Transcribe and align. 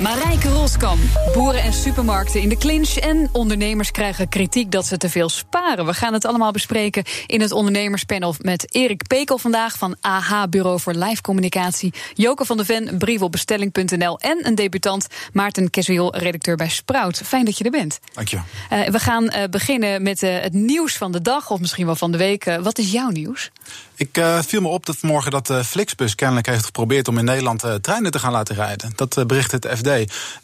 Marijke 0.00 0.48
Roskam. 0.48 0.98
Boeren 1.32 1.62
en 1.62 1.72
supermarkten 1.72 2.40
in 2.40 2.48
de 2.48 2.56
clinch. 2.56 2.96
En 2.96 3.28
ondernemers 3.32 3.90
krijgen 3.90 4.28
kritiek 4.28 4.72
dat 4.72 4.86
ze 4.86 4.96
te 4.96 5.08
veel 5.08 5.28
sparen. 5.28 5.86
We 5.86 5.94
gaan 5.94 6.12
het 6.12 6.24
allemaal 6.24 6.50
bespreken 6.50 7.04
in 7.26 7.40
het 7.40 7.52
ondernemerspanel 7.52 8.34
met 8.38 8.74
Erik 8.74 9.06
Pekel 9.06 9.38
vandaag 9.38 9.78
van 9.78 9.96
AH 10.00 10.42
Bureau 10.50 10.80
voor 10.80 10.94
Live 10.94 11.20
Communicatie. 11.20 11.92
Joke 12.14 12.44
van 12.44 12.56
de 12.56 12.64
Ven, 12.64 12.98
brief 12.98 13.22
op 13.22 13.32
bestelling.nl. 13.32 14.18
En 14.18 14.46
een 14.46 14.54
debutant, 14.54 15.06
Maarten 15.32 15.70
Kesuil, 15.70 16.16
redacteur 16.16 16.56
bij 16.56 16.68
Sprout. 16.68 17.20
Fijn 17.24 17.44
dat 17.44 17.58
je 17.58 17.64
er 17.64 17.70
bent. 17.70 18.00
Dank 18.12 18.28
je. 18.28 18.36
Uh, 18.36 18.88
we 18.88 18.98
gaan 18.98 19.24
uh, 19.24 19.44
beginnen 19.50 20.02
met 20.02 20.22
uh, 20.22 20.40
het 20.40 20.52
nieuws 20.52 20.96
van 20.96 21.12
de 21.12 21.22
dag, 21.22 21.50
of 21.50 21.60
misschien 21.60 21.86
wel 21.86 21.96
van 21.96 22.12
de 22.12 22.18
week. 22.18 22.58
wat 22.60 22.78
is 22.78 22.92
jouw 22.92 23.08
nieuws? 23.08 23.50
Ik 23.94 24.20
viel 24.46 24.60
me 24.60 24.68
op 24.68 24.86
dat 24.86 25.02
morgen 25.02 25.30
dat 25.30 25.52
Flixbus 25.64 26.14
kennelijk 26.14 26.46
heeft 26.46 26.64
geprobeerd 26.64 27.08
om 27.08 27.18
in 27.18 27.24
Nederland 27.24 27.64
treinen 27.80 28.10
te 28.10 28.18
gaan 28.18 28.32
laten 28.32 28.54
rijden. 28.54 28.92
Dat 28.94 29.24
bericht 29.26 29.52
het 29.52 29.66
FD. 29.76 29.89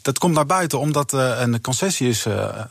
Dat 0.01 0.17
komt 0.17 0.33
naar 0.33 0.45
buiten 0.45 0.79
omdat 0.79 1.13
een 1.13 1.61
concessie 1.61 2.09
is, 2.09 2.25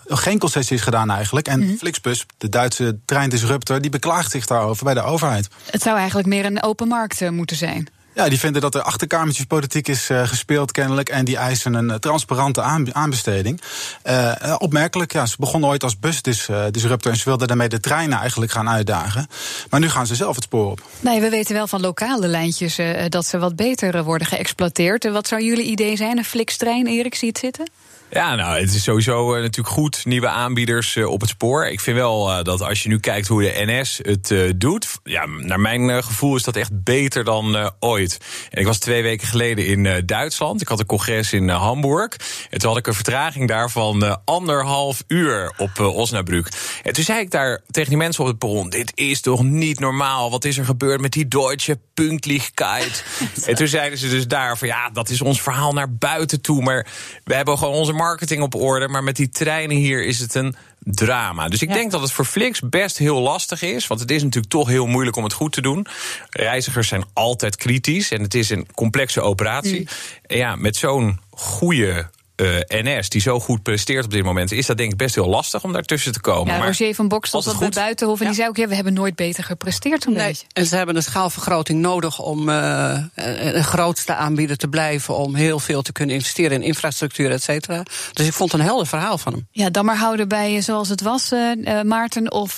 geen 0.06 0.38
concessie 0.38 0.76
is 0.76 0.82
gedaan 0.82 1.10
eigenlijk. 1.10 1.48
En 1.48 1.60
mm 1.60 1.66
-hmm. 1.66 1.76
Flixbus, 1.76 2.26
de 2.38 2.48
Duitse 2.48 2.98
treindisruptor, 3.04 3.80
die 3.80 3.90
beklaagt 3.90 4.30
zich 4.30 4.46
daarover 4.46 4.84
bij 4.84 4.94
de 4.94 5.02
overheid. 5.02 5.48
Het 5.70 5.82
zou 5.82 5.96
eigenlijk 5.96 6.28
meer 6.28 6.44
een 6.44 6.62
open 6.62 6.88
markt 6.88 7.30
moeten 7.30 7.56
zijn. 7.56 7.88
Ja, 8.16 8.28
die 8.28 8.38
vinden 8.38 8.60
dat 8.60 8.74
er 8.74 8.82
achterkamertjespolitiek 8.82 9.88
is 9.88 10.10
uh, 10.10 10.26
gespeeld 10.26 10.72
kennelijk. 10.72 11.08
En 11.08 11.24
die 11.24 11.36
eisen 11.36 11.74
een 11.74 11.88
uh, 11.88 11.94
transparante 11.94 12.62
aan, 12.62 12.94
aanbesteding. 12.94 13.60
Uh, 14.06 14.54
opmerkelijk, 14.58 15.12
ja, 15.12 15.26
ze 15.26 15.36
begonnen 15.38 15.70
ooit 15.70 15.82
als 15.82 15.98
busdisruptor... 15.98 17.10
en 17.10 17.16
ze 17.16 17.24
wilden 17.24 17.48
daarmee 17.48 17.68
de 17.68 17.80
treinen 17.80 18.18
eigenlijk 18.18 18.52
gaan 18.52 18.68
uitdagen. 18.68 19.26
Maar 19.70 19.80
nu 19.80 19.88
gaan 19.88 20.06
ze 20.06 20.14
zelf 20.14 20.34
het 20.34 20.44
spoor 20.44 20.70
op. 20.70 20.82
Nee, 21.00 21.20
we 21.20 21.28
weten 21.28 21.54
wel 21.54 21.66
van 21.66 21.80
lokale 21.80 22.26
lijntjes 22.26 22.78
dat 23.08 23.26
ze 23.26 23.38
wat 23.38 23.56
beter 23.56 24.04
worden 24.04 24.26
geëxploiteerd. 24.26 25.10
Wat 25.10 25.28
zou 25.28 25.42
jullie 25.42 25.64
idee 25.64 25.96
zijn? 25.96 26.18
Een 26.18 26.24
Flix-trein, 26.24 26.86
Erik, 26.86 27.14
zie 27.14 27.28
het 27.28 27.38
zitten? 27.38 27.70
Ja, 28.10 28.34
nou, 28.34 28.60
het 28.60 28.74
is 28.74 28.82
sowieso 28.82 29.34
uh, 29.34 29.40
natuurlijk 29.40 29.74
goed. 29.74 30.04
Nieuwe 30.04 30.28
aanbieders 30.28 30.96
uh, 30.96 31.08
op 31.08 31.20
het 31.20 31.30
spoor. 31.30 31.66
Ik 31.66 31.80
vind 31.80 31.96
wel 31.96 32.30
uh, 32.30 32.42
dat 32.42 32.62
als 32.62 32.82
je 32.82 32.88
nu 32.88 32.98
kijkt 32.98 33.28
hoe 33.28 33.42
de 33.42 33.64
NS 33.66 34.00
het 34.02 34.60
doet. 34.60 34.98
Ja, 35.04 35.26
naar 35.26 35.60
mijn 35.60 36.04
gevoel 36.04 36.36
is 36.36 36.42
dat 36.42 36.56
echt 36.56 36.84
beter 36.84 37.24
dan 37.24 37.72
ooit. 37.80 38.18
En 38.50 38.60
ik 38.60 38.66
was 38.66 38.78
twee 38.78 39.02
weken 39.02 39.28
geleden 39.28 39.66
in 39.66 40.06
Duitsland. 40.06 40.60
Ik 40.60 40.68
had 40.68 40.80
een 40.80 40.86
congres 40.86 41.32
in 41.32 41.48
Hamburg. 41.48 42.16
En 42.50 42.58
toen 42.58 42.68
had 42.68 42.78
ik 42.78 42.86
een 42.86 42.94
vertraging 42.94 43.48
daar 43.48 43.70
van 43.70 44.20
anderhalf 44.24 45.04
uur 45.06 45.52
op 45.56 45.80
Osnabrück. 45.80 46.48
En 46.82 46.92
toen 46.92 47.04
zei 47.04 47.20
ik 47.20 47.30
daar 47.30 47.60
tegen 47.70 47.88
die 47.88 47.98
mensen 47.98 48.22
op 48.22 48.28
het 48.28 48.38
perron: 48.38 48.70
Dit 48.70 48.92
is 48.94 49.20
toch 49.20 49.42
niet 49.42 49.80
normaal? 49.80 50.30
Wat 50.30 50.44
is 50.44 50.58
er 50.58 50.64
gebeurd 50.64 51.00
met 51.00 51.12
die 51.12 51.28
Deutsche 51.28 51.78
Pünktlichkeit? 51.94 53.04
en 53.46 53.54
toen 53.54 53.68
zeiden 53.68 53.98
ze 53.98 54.08
dus 54.08 54.26
daar 54.26 54.58
van 54.58 54.68
ja, 54.68 54.90
dat 54.90 55.08
is 55.08 55.22
ons 55.22 55.42
verhaal 55.42 55.72
naar 55.72 55.92
buiten 55.92 56.40
toe. 56.40 56.62
Maar 56.62 56.86
we 57.24 57.34
hebben 57.34 57.58
gewoon 57.58 57.74
onze 57.74 57.92
marketing 57.96 58.42
op 58.42 58.54
orde. 58.54 58.88
Maar 58.88 59.04
met 59.04 59.16
die 59.16 59.28
treinen 59.28 59.76
hier 59.76 60.04
is 60.04 60.18
het 60.18 60.34
een 60.34 60.56
drama. 60.78 61.48
Dus 61.48 61.62
ik 61.62 61.68
ja. 61.68 61.74
denk 61.74 61.90
dat 61.90 62.00
het 62.00 62.12
voor 62.12 62.24
Flix 62.24 62.60
best 62.60 62.98
heel 62.98 63.20
lastig 63.20 63.62
is. 63.62 63.86
Want 63.86 64.00
het 64.00 64.10
is 64.10 64.22
natuurlijk 64.22 64.52
toch 64.52 64.68
heel 64.68 64.86
moeilijk 64.86 65.16
om 65.16 65.24
het 65.24 65.32
goed 65.32 65.52
te 65.52 65.60
doen. 65.60 65.86
Reizigers 66.30 66.88
zijn 66.88 67.04
altijd 67.12 67.56
kritisch. 67.56 68.10
En 68.10 68.22
het 68.22 68.34
is 68.34 68.50
een 68.50 68.66
complexe 68.74 69.20
operatie. 69.20 69.80
Mm. 69.80 70.36
Ja, 70.36 70.56
met 70.56 70.76
zo'n 70.76 71.20
goede 71.30 72.08
uh, 72.36 72.58
NS, 72.66 73.08
die 73.08 73.20
zo 73.20 73.40
goed 73.40 73.62
presteert 73.62 74.04
op 74.04 74.10
dit 74.10 74.24
moment, 74.24 74.52
is 74.52 74.66
dat 74.66 74.76
denk 74.76 74.92
ik 74.92 74.96
best 74.96 75.14
heel 75.14 75.28
lastig 75.28 75.64
om 75.64 75.72
daartussen 75.72 76.12
te 76.12 76.20
komen. 76.20 76.52
Ja, 76.52 76.58
maar 76.58 76.66
Roger 76.66 76.94
van 76.94 77.08
Bok 77.08 77.26
stond 77.26 77.44
dat 77.44 77.58
bij 77.58 77.68
Buitenhof 77.68 78.18
en 78.18 78.22
ja. 78.22 78.30
die 78.30 78.38
zei 78.38 78.48
ook, 78.48 78.56
ja, 78.56 78.68
we 78.68 78.74
hebben 78.74 78.92
nooit 78.92 79.14
beter 79.14 79.44
gepresteerd. 79.44 80.06
Een 80.06 80.12
nee, 80.12 80.26
beetje. 80.26 80.46
En 80.52 80.66
ze 80.66 80.76
hebben 80.76 80.96
een 80.96 81.02
schaalvergroting 81.02 81.80
nodig 81.80 82.18
om 82.18 82.48
uh, 82.48 82.98
een 83.14 83.64
grootste 83.64 84.14
aanbieder 84.14 84.56
te 84.56 84.68
blijven, 84.68 85.16
om 85.16 85.34
heel 85.34 85.58
veel 85.58 85.82
te 85.82 85.92
kunnen 85.92 86.14
investeren 86.14 86.52
in 86.52 86.62
infrastructuur, 86.62 87.30
et 87.30 87.42
cetera. 87.42 87.82
Dus 88.12 88.26
ik 88.26 88.32
vond 88.32 88.52
het 88.52 88.60
een 88.60 88.66
helder 88.66 88.86
verhaal 88.86 89.18
van 89.18 89.32
hem. 89.32 89.48
Ja, 89.50 89.70
dan 89.70 89.84
maar 89.84 89.96
houden 89.96 90.28
bij 90.28 90.60
zoals 90.60 90.88
het 90.88 91.02
was, 91.02 91.32
uh, 91.32 91.82
Maarten, 91.82 92.32
of 92.32 92.54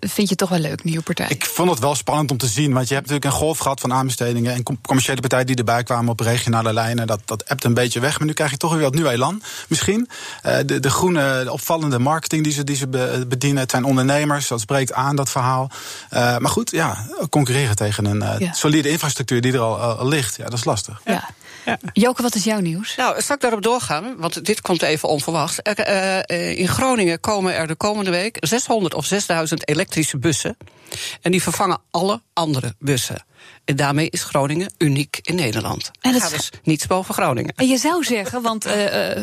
vind 0.00 0.16
je 0.16 0.22
het 0.28 0.38
toch 0.38 0.48
wel 0.48 0.58
leuk, 0.58 0.84
nieuwe 0.84 1.02
partij? 1.02 1.26
Ik 1.28 1.44
vond 1.44 1.70
het 1.70 1.78
wel 1.78 1.94
spannend 1.94 2.30
om 2.30 2.36
te 2.36 2.46
zien, 2.46 2.72
want 2.72 2.88
je 2.88 2.94
hebt 2.94 3.06
natuurlijk 3.06 3.34
een 3.34 3.40
golf 3.40 3.58
gehad 3.58 3.80
van 3.80 3.92
aanbestedingen 3.92 4.54
en 4.54 4.62
commerciële 4.82 5.20
partijen 5.20 5.46
die 5.46 5.56
erbij 5.56 5.82
kwamen 5.82 6.10
op 6.10 6.20
regionale 6.20 6.72
lijnen. 6.72 7.06
Dat, 7.06 7.20
dat 7.24 7.42
ebt 7.42 7.64
een 7.64 7.74
beetje 7.74 8.00
weg, 8.00 8.18
maar 8.18 8.26
nu 8.26 8.32
krijg 8.32 8.50
je 8.50 8.56
toch 8.56 8.72
weer 8.72 8.82
wat 8.82 8.94
nieuw 8.94 9.10
elan. 9.12 9.42
Misschien 9.68 10.08
Uh, 10.46 10.56
de, 10.66 10.80
de 10.80 10.90
groene, 10.90 11.40
de 11.44 11.52
opvallende 11.52 11.98
marketing 11.98 12.44
die 12.44 12.52
ze, 12.52 12.64
die 12.64 12.76
ze 12.76 12.86
bedienen. 13.28 13.62
Het 13.62 13.70
zijn 13.70 13.84
ondernemers, 13.84 14.48
dat 14.48 14.60
spreekt 14.60 14.92
aan, 14.92 15.16
dat 15.16 15.30
verhaal. 15.30 15.70
Uh, 16.12 16.36
maar 16.38 16.50
goed, 16.50 16.70
ja, 16.70 17.06
concurreren 17.30 17.76
tegen 17.76 18.04
een 18.04 18.22
uh, 18.22 18.34
ja. 18.38 18.52
solide 18.52 18.88
infrastructuur 18.88 19.40
die 19.40 19.52
er 19.52 19.58
al, 19.58 19.78
al, 19.78 20.08
ligt, 20.08 20.36
ja, 20.36 20.44
dat 20.44 20.52
is 20.52 20.64
lastig. 20.64 21.00
Ja. 21.04 21.30
Ja. 21.64 21.78
Joke, 21.92 22.22
wat 22.22 22.34
is 22.34 22.44
jouw 22.44 22.60
nieuws? 22.60 22.96
Nou, 22.96 23.20
zal 23.20 23.34
ik 23.34 23.40
daarop 23.40 23.62
doorgaan? 23.62 24.14
Want 24.16 24.44
dit 24.44 24.60
komt 24.60 24.82
even 24.82 25.08
onverwachts. 25.08 25.58
Uh, 25.88 26.58
in 26.58 26.68
Groningen 26.68 27.20
komen 27.20 27.54
er 27.54 27.66
de 27.66 27.74
komende 27.74 28.10
week 28.10 28.36
600 28.40 28.94
of 28.94 29.04
6000 29.04 29.68
elektrische 29.68 30.18
bussen. 30.18 30.56
En 31.20 31.30
die 31.30 31.42
vervangen 31.42 31.80
alle 31.90 32.20
andere 32.32 32.74
bussen. 32.78 33.24
En 33.64 33.76
daarmee 33.76 34.10
is 34.10 34.22
Groningen 34.22 34.72
uniek 34.78 35.18
in 35.22 35.34
Nederland. 35.34 35.90
En 36.00 36.12
dat 36.12 36.22
gaat 36.22 36.30
dus 36.30 36.50
niets 36.62 36.86
boven 36.86 37.14
Groningen. 37.14 37.52
En 37.56 37.66
je 37.66 37.76
zou 37.76 38.04
zeggen, 38.04 38.42
want 38.42 38.66
uh, 38.66 38.72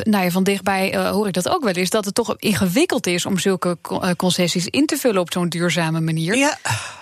nou 0.03 0.23
ja, 0.23 0.29
van 0.29 0.43
dichtbij 0.43 0.95
uh, 0.95 1.09
hoor 1.09 1.27
ik 1.27 1.33
dat 1.33 1.49
ook 1.49 1.63
wel 1.63 1.73
eens, 1.73 1.89
dat 1.89 2.05
het 2.05 2.15
toch 2.15 2.35
ingewikkeld 2.37 3.07
is 3.07 3.25
om 3.25 3.39
zulke 3.39 3.77
concessies 4.15 4.67
in 4.67 4.85
te 4.85 4.97
vullen 4.97 5.21
op 5.21 5.31
zo'n 5.31 5.49
duurzame 5.49 6.01
manier. 6.01 6.35
Ja. 6.35 6.57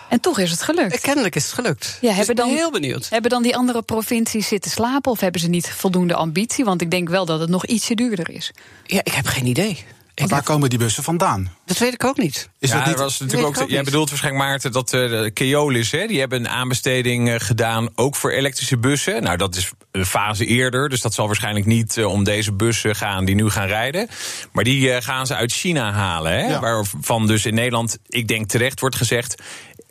En 0.09 0.19
toch 0.19 0.39
is 0.39 0.51
het 0.51 0.61
gelukt. 0.61 1.00
Kennelijk 1.00 1.35
is 1.35 1.44
het 1.44 1.53
gelukt. 1.53 1.97
Ja, 2.01 2.07
dus 2.07 2.17
hebben 2.17 2.35
dan, 2.35 2.50
heel 2.50 2.72
benieuwd. 2.72 3.09
Hebben 3.09 3.31
dan 3.31 3.44
die 3.44 3.56
andere 3.56 3.81
provincies 3.81 4.47
zitten 4.47 4.72
slapen 4.72 5.11
of 5.11 5.19
hebben 5.19 5.41
ze 5.41 5.47
niet 5.47 5.69
voldoende 5.69 6.13
ambitie? 6.13 6.66
Want 6.66 6.81
ik 6.81 6.91
denk 6.91 7.09
wel 7.09 7.25
dat 7.25 7.39
het 7.39 7.50
nog 7.50 7.66
ietsje 7.66 7.95
duurder 7.95 8.29
is. 8.29 8.51
Ja, 8.83 9.00
ik 9.03 9.13
heb 9.13 9.25
geen 9.25 9.45
idee. 9.45 9.85
Maar 10.19 10.28
waar 10.28 10.44
komen 10.44 10.69
die 10.69 10.79
bussen 10.79 11.03
vandaan? 11.03 11.53
Dat 11.66 11.78
weet 11.78 11.94
ik 11.94 12.03
ook 12.03 12.17
niet. 12.17 12.50
Is 12.59 12.69
ja, 12.69 12.78
dat 12.78 12.88
niet... 12.88 12.97
was 12.97 13.19
natuurlijk 13.19 13.47
ook, 13.47 13.61
ook 13.61 13.69
jij 13.69 13.83
bedoelt 13.83 14.09
waarschijnlijk, 14.09 14.45
Maarten, 14.45 14.72
dat 14.72 14.94
uh, 14.94 15.09
de 15.09 15.31
Keolis, 15.31 15.91
hè, 15.91 16.07
die 16.07 16.19
hebben 16.19 16.39
een 16.39 16.50
aanbesteding 16.50 17.29
uh, 17.29 17.35
gedaan, 17.38 17.89
ook 17.95 18.16
voor 18.16 18.31
elektrische 18.31 18.77
bussen. 18.77 19.23
Nou, 19.23 19.38
dat 19.38 19.56
is 19.56 19.72
een 19.91 20.06
fase 20.06 20.45
eerder, 20.45 20.89
dus 20.89 21.01
dat 21.01 21.13
zal 21.13 21.25
waarschijnlijk 21.25 21.66
niet 21.66 21.97
uh, 21.97 22.06
om 22.06 22.23
deze 22.23 22.53
bussen 22.53 22.95
gaan 22.95 23.25
die 23.25 23.35
nu 23.35 23.50
gaan 23.50 23.67
rijden. 23.67 24.07
Maar 24.51 24.63
die 24.63 25.01
gaan 25.01 25.27
ze 25.27 25.35
uit 25.35 25.51
China 25.51 25.91
halen, 25.91 26.31
hè, 26.31 26.47
ja. 26.47 26.59
waarvan 26.59 27.27
dus 27.27 27.45
in 27.45 27.53
Nederland, 27.53 27.97
ik 28.07 28.27
denk 28.27 28.50
terecht 28.50 28.79
wordt 28.79 28.95
gezegd, 28.95 29.41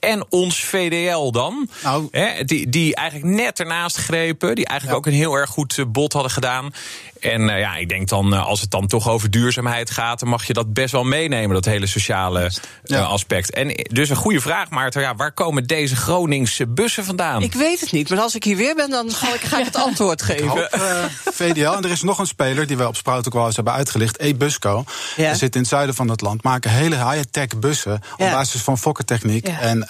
en 0.07 0.25
ons 0.29 0.65
VDL 0.65 1.31
dan. 1.31 1.69
Nou. 1.83 2.09
Hè, 2.11 2.45
die, 2.45 2.69
die 2.69 2.95
eigenlijk 2.95 3.31
net 3.37 3.61
ernaast 3.61 3.97
grepen. 3.97 4.55
Die 4.55 4.67
eigenlijk 4.67 4.99
ja. 4.99 5.11
ook 5.11 5.15
een 5.15 5.21
heel 5.21 5.35
erg 5.35 5.51
goed 5.51 5.85
bod 5.93 6.13
hadden 6.13 6.33
gedaan. 6.33 6.73
En 7.21 7.41
uh, 7.41 7.59
ja, 7.59 7.77
ik 7.77 7.89
denk 7.89 8.09
dan, 8.09 8.35
uh, 8.35 8.47
als 8.47 8.61
het 8.61 8.71
dan 8.71 8.87
toch 8.87 9.09
over 9.09 9.31
duurzaamheid 9.31 9.91
gaat, 9.91 10.21
dan 10.21 10.29
mag 10.29 10.47
je 10.47 10.53
dat 10.53 10.73
best 10.73 10.93
wel 10.93 11.05
meenemen, 11.05 11.55
dat 11.55 11.65
hele 11.65 11.87
sociale 11.87 12.41
uh, 12.41 12.49
ja. 12.85 13.03
aspect. 13.03 13.51
En 13.51 13.69
dus 13.93 14.09
een 14.09 14.17
goede 14.17 14.41
vraag, 14.41 14.71
Maarten, 14.71 15.01
ja, 15.01 15.15
waar 15.15 15.33
komen 15.33 15.67
deze 15.67 15.97
Groningse 15.97 16.67
bussen 16.67 17.05
vandaan? 17.05 17.43
Ik 17.43 17.55
weet 17.55 17.81
het 17.81 17.93
niet, 17.93 18.09
maar 18.09 18.19
als 18.19 18.35
ik 18.35 18.45
hier 18.45 18.57
weer 18.57 18.75
ben, 18.75 18.91
dan 18.91 19.11
ga 19.11 19.35
ik, 19.35 19.41
ga 19.41 19.59
ik 19.61 19.65
het 19.65 19.77
antwoord 19.77 20.23
geven. 20.23 20.49
Hoop, 20.49 20.69
VDL, 21.25 21.71
en 21.71 21.85
er 21.85 21.91
is 21.91 22.03
nog 22.03 22.19
een 22.19 22.27
speler 22.27 22.67
die 22.67 22.77
we 22.77 22.87
op 22.87 22.97
Sprout 22.97 23.27
ook 23.27 23.33
wel 23.33 23.47
eens 23.47 23.57
hebben 23.57 23.75
uitgelicht, 23.75 24.21
E-Busco. 24.21 24.85
Ja. 25.17 25.29
Die 25.29 25.39
zit 25.39 25.55
in 25.55 25.61
het 25.61 25.71
zuiden 25.71 25.95
van 25.95 26.09
het 26.09 26.21
land, 26.21 26.43
maken 26.43 26.71
hele 26.71 27.11
high-tech 27.11 27.59
bussen 27.59 28.01
op 28.13 28.31
basis 28.31 28.61
van 28.61 28.79
fokkertechniek. 28.79 29.49
En 29.49 29.89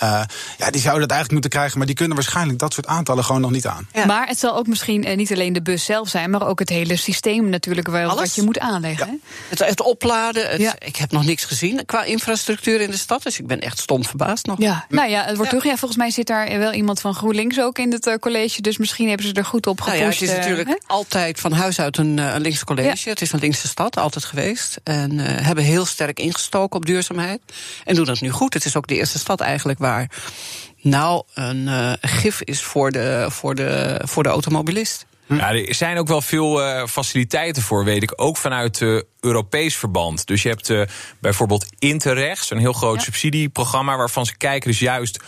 ja, 0.59 0.71
die 0.71 0.81
zouden 0.81 1.03
het 1.03 1.11
eigenlijk 1.11 1.31
moeten 1.31 1.50
krijgen, 1.50 1.78
maar 1.78 1.87
die 1.87 1.97
kunnen 1.97 2.17
waarschijnlijk 2.17 2.59
dat 2.59 2.72
soort 2.72 2.87
aantallen 2.87 3.25
gewoon 3.25 3.41
nog 3.41 3.50
niet 3.50 3.67
aan. 3.67 3.88
Maar 4.06 4.26
het 4.26 4.38
zal 4.38 4.56
ook 4.56 4.67
misschien 4.67 5.17
niet 5.17 5.32
alleen 5.32 5.53
de 5.53 5.62
bus 5.62 5.85
zelf 5.85 6.08
zijn, 6.08 6.31
maar 6.31 6.47
ook 6.47 6.58
het 6.58 6.69
hele 6.69 6.97
systeem 6.97 7.49
natuurlijk 7.49 7.88
wel 7.88 8.17
wat 8.17 8.35
je 8.35 8.43
moet 8.43 8.58
aanleggen. 8.58 9.06
Ja. 9.06 9.29
Het, 9.49 9.58
het, 9.58 9.82
opladen, 9.82 10.50
het, 10.50 10.61
ja. 10.61 10.75
ik 10.79 10.97
heb 10.97 11.12
nog 11.12 11.25
niks 11.25 11.44
gezien 11.44 11.85
qua 11.87 12.05
infrastructuur 12.05 12.81
in 12.81 12.91
de 12.91 12.97
stad, 12.97 13.23
dus 13.23 13.38
ik 13.38 13.47
ben 13.47 13.61
echt 13.61 13.79
stom 13.79 14.05
verbaasd 14.05 14.47
nog. 14.47 14.58
Ja, 14.61 14.87
nou 14.88 15.11
ja, 15.11 15.25
het 15.25 15.37
wordt 15.37 15.50
terug. 15.50 15.64
Ja, 15.64 15.76
volgens 15.76 15.97
mij 15.97 16.11
zit 16.11 16.26
daar 16.26 16.59
wel 16.59 16.73
iemand 16.73 17.00
van 17.00 17.14
GroenLinks 17.14 17.61
ook 17.61 17.79
in 17.79 17.93
het 17.93 18.06
uh, 18.06 18.14
college, 18.14 18.61
dus 18.62 18.79
misschien 18.79 19.09
hebben 19.09 19.26
ze 19.26 19.32
er 19.32 19.44
goed 19.44 19.67
op 19.67 19.81
gepusht. 19.81 20.00
Nou 20.00 20.12
ja, 20.12 20.19
het 20.19 20.31
is 20.31 20.37
natuurlijk 20.37 20.69
uh, 20.69 20.75
altijd 20.87 21.41
van 21.41 21.52
huis 21.52 21.81
uit 21.81 21.99
een, 21.99 22.19
een 22.19 22.41
links 22.41 22.64
college. 22.64 23.09
Het 23.09 23.20
is 23.20 23.32
een 23.32 23.38
linkse 23.38 23.69
stad, 23.69 23.97
altijd 23.97 24.25
geweest. 24.25 24.81
En 24.85 25.19
hebben 25.19 25.64
heel 25.64 25.87
sterk 25.87 26.19
ingestoken 26.19 26.76
op 26.76 26.87
duurzaamheid. 26.87 27.41
En 27.85 27.94
doen 27.94 28.05
dat 28.05 28.20
nu 28.20 28.31
goed. 28.31 28.55
Het 28.55 28.64
is 28.64 28.76
ook 28.76 28.87
de 28.87 28.94
eerste 28.94 29.19
stad 29.19 29.41
eigenlijk 29.41 29.79
waar 29.79 29.95
nou 30.81 31.22
een 31.34 31.96
gif 32.00 32.43
is 32.43 32.62
voor 32.62 32.90
de, 32.90 33.26
voor 33.31 33.54
de, 33.54 34.00
voor 34.04 34.22
de 34.22 34.28
automobilist. 34.28 35.06
Ja, 35.28 35.54
er 35.54 35.75
zijn 35.75 35.98
ook 35.98 36.08
wel 36.08 36.20
veel 36.20 36.62
uh, 36.62 36.87
faciliteiten 36.87 37.62
voor, 37.62 37.84
weet 37.84 38.02
ik. 38.02 38.12
Ook 38.16 38.37
vanuit 38.37 38.81
uh, 38.81 39.00
Europees 39.20 39.76
verband. 39.76 40.26
Dus 40.26 40.43
je 40.43 40.48
hebt 40.48 40.69
uh, 40.69 40.82
bijvoorbeeld 41.20 41.66
Interreg, 41.78 42.44
zo'n 42.44 42.58
heel 42.58 42.72
groot 42.72 42.96
ja. 42.96 43.02
subsidieprogramma... 43.02 43.96
waarvan 43.96 44.26
ze 44.26 44.37
kijken 44.37 44.70
dus 44.70 44.78
juist 44.78 45.22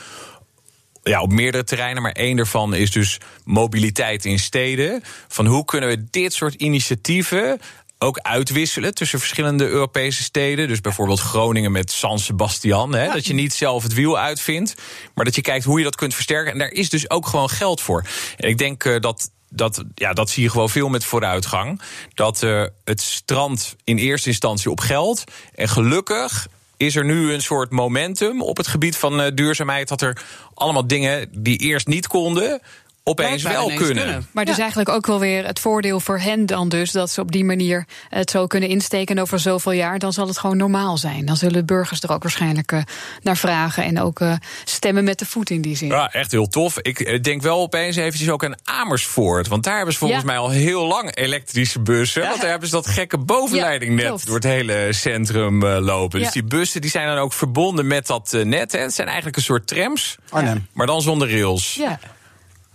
ja, 1.03 1.21
op 1.21 1.32
meerdere 1.32 1.64
terreinen, 1.64 2.03
maar 2.03 2.12
één 2.12 2.37
daarvan 2.37 2.75
is 2.75 2.91
dus 2.91 3.19
mobiliteit 3.44 4.25
in 4.25 4.38
steden. 4.38 5.03
Van 5.29 5.47
hoe 5.47 5.64
kunnen 5.64 5.88
we 5.88 6.05
dit 6.11 6.32
soort 6.32 6.55
initiatieven 6.55 7.61
ook 7.99 8.19
uitwisselen 8.19 8.95
tussen 8.95 9.19
verschillende 9.19 9.67
Europese 9.67 10.23
steden. 10.23 10.69
Dus 10.69 10.81
bijvoorbeeld 10.81 11.21
Groningen 11.21 11.73
met 11.73 11.93
San 11.93 12.19
Sebastian. 12.19 12.95
Hè, 12.95 13.12
Dat 13.12 13.27
je 13.27 13.35
niet 13.35 13.55
zelf 13.55 13.83
het 13.83 13.95
wiel 13.95 14.19
uitvindt, 14.19 14.75
maar 15.15 15.25
dat 15.25 15.35
je 15.35 15.41
kijkt 15.41 15.65
hoe 15.65 15.79
je 15.79 15.85
dat 15.85 15.97
kunt 15.97 16.15
versterken. 16.15 16.53
En 16.53 16.59
daar 16.59 16.71
is 16.71 16.91
dus 16.91 17.11
ook 17.11 17.27
gewoon 17.27 17.50
geld 17.50 17.81
voor. 17.81 18.05
En 18.37 18.49
ik 18.49 18.59
denk 18.59 18.85
uh, 18.85 19.00
dat 19.00 19.31
dat, 19.50 19.85
ja, 19.95 20.12
dat 20.12 20.31
zie 20.31 20.43
je 20.43 20.50
gewoon 20.50 20.71
veel 20.71 20.89
met 20.89 21.05
vooruitgang. 21.05 21.81
Dat 22.15 22.43
uh, 22.43 22.65
het 22.85 23.00
strand 23.00 23.77
in 23.85 23.99
eerste 23.99 24.29
instantie 24.29 24.71
op 24.71 24.81
geld. 24.81 25.25
En 25.55 25.69
gelukkig 25.69 26.47
is 26.77 26.97
er 26.97 27.05
nu 27.05 27.33
een 27.33 27.43
soort 27.43 27.71
momentum 27.71 28.43
op 28.43 28.56
het 28.56 28.67
gebied 28.67 28.97
van 28.97 29.21
uh, 29.21 29.27
duurzaamheid. 29.35 29.89
Dat 29.89 30.03
er 30.03 30.23
allemaal 30.55 30.87
dingen 30.87 31.29
die 31.33 31.59
eerst 31.59 31.87
niet 31.87 32.06
konden 32.06 32.61
opeens 33.09 33.43
wel 33.43 33.67
kunnen. 33.67 33.97
kunnen. 33.97 34.27
Maar 34.31 34.45
dus 34.45 34.59
eigenlijk 34.59 34.89
ook 34.89 35.07
wel 35.07 35.21
weer 35.21 35.47
het 35.47 35.59
voordeel 35.59 36.01
voor 36.01 36.19
hen 36.19 36.47
dan 36.47 36.69
dus... 36.69 36.91
dat 36.93 37.11
ze 37.11 37.21
op 37.21 37.33
die 37.33 37.45
manier 37.45 37.87
het 38.09 38.31
zo 38.31 38.47
kunnen 38.47 38.69
insteken 38.69 39.19
over 39.19 39.39
zoveel 39.39 39.73
jaar... 39.73 39.99
dan 39.99 40.13
zal 40.13 40.27
het 40.27 40.39
gewoon 40.39 40.57
normaal 40.57 40.97
zijn. 40.97 41.25
Dan 41.25 41.37
zullen 41.37 41.67
burgers 41.67 42.01
er 42.01 42.13
ook 42.13 42.23
waarschijnlijk 42.23 42.73
uh, 42.73 42.81
naar 43.23 43.37
vragen... 43.37 43.85
en 43.85 44.01
ook 44.01 44.21
uh, 44.21 44.33
stemmen 44.65 45.05
met 45.05 45.19
de 45.19 45.27
voet 45.27 45.51
in 45.51 45.61
die 45.61 45.77
zin. 45.77 45.89
Ja, 45.89 46.13
echt 46.13 46.31
heel 46.31 46.49
tof. 46.49 46.79
Ik 46.79 47.25
denk 47.25 47.43
wel 47.43 47.61
opeens 47.61 47.97
eventjes 47.97 48.31
ook 48.31 48.45
aan 48.45 48.57
Amersfoort. 48.65 49.49
Want 49.49 49.65
daar 49.65 49.77
hebben 49.77 49.93
ze 49.93 49.99
volgens 49.99 50.21
ja. 50.21 50.27
mij 50.27 50.39
al 50.39 50.51
heel 50.51 50.87
lang 50.87 51.17
elektrische 51.17 51.81
bussen. 51.81 52.23
Ja. 52.23 52.29
Want 52.29 52.41
daar 52.41 52.51
hebben 52.51 52.69
ze 52.69 52.75
dat 52.75 52.87
gekke 52.87 53.19
bovenleiding 53.19 53.95
net 53.95 54.07
klopt. 54.07 54.27
door 54.27 54.35
het 54.35 54.45
hele 54.45 54.89
centrum 54.91 55.63
uh, 55.63 55.79
lopen. 55.81 56.21
Dus 56.21 56.33
die 56.33 56.45
bussen 56.45 56.81
die 56.81 56.91
zijn 56.91 57.07
dan 57.07 57.19
ook 57.19 57.33
verbonden 57.33 57.87
met 57.87 58.07
dat 58.07 58.37
net. 58.43 58.73
Hè. 58.73 58.79
Het 58.79 58.95
zijn 58.95 59.07
eigenlijk 59.07 59.37
een 59.37 59.43
soort 59.43 59.67
trams, 59.67 60.17
Arnhem. 60.31 60.67
maar 60.73 60.87
dan 60.87 61.03
zonder 61.03 61.31
rails. 61.31 61.75
Ja. 61.75 61.99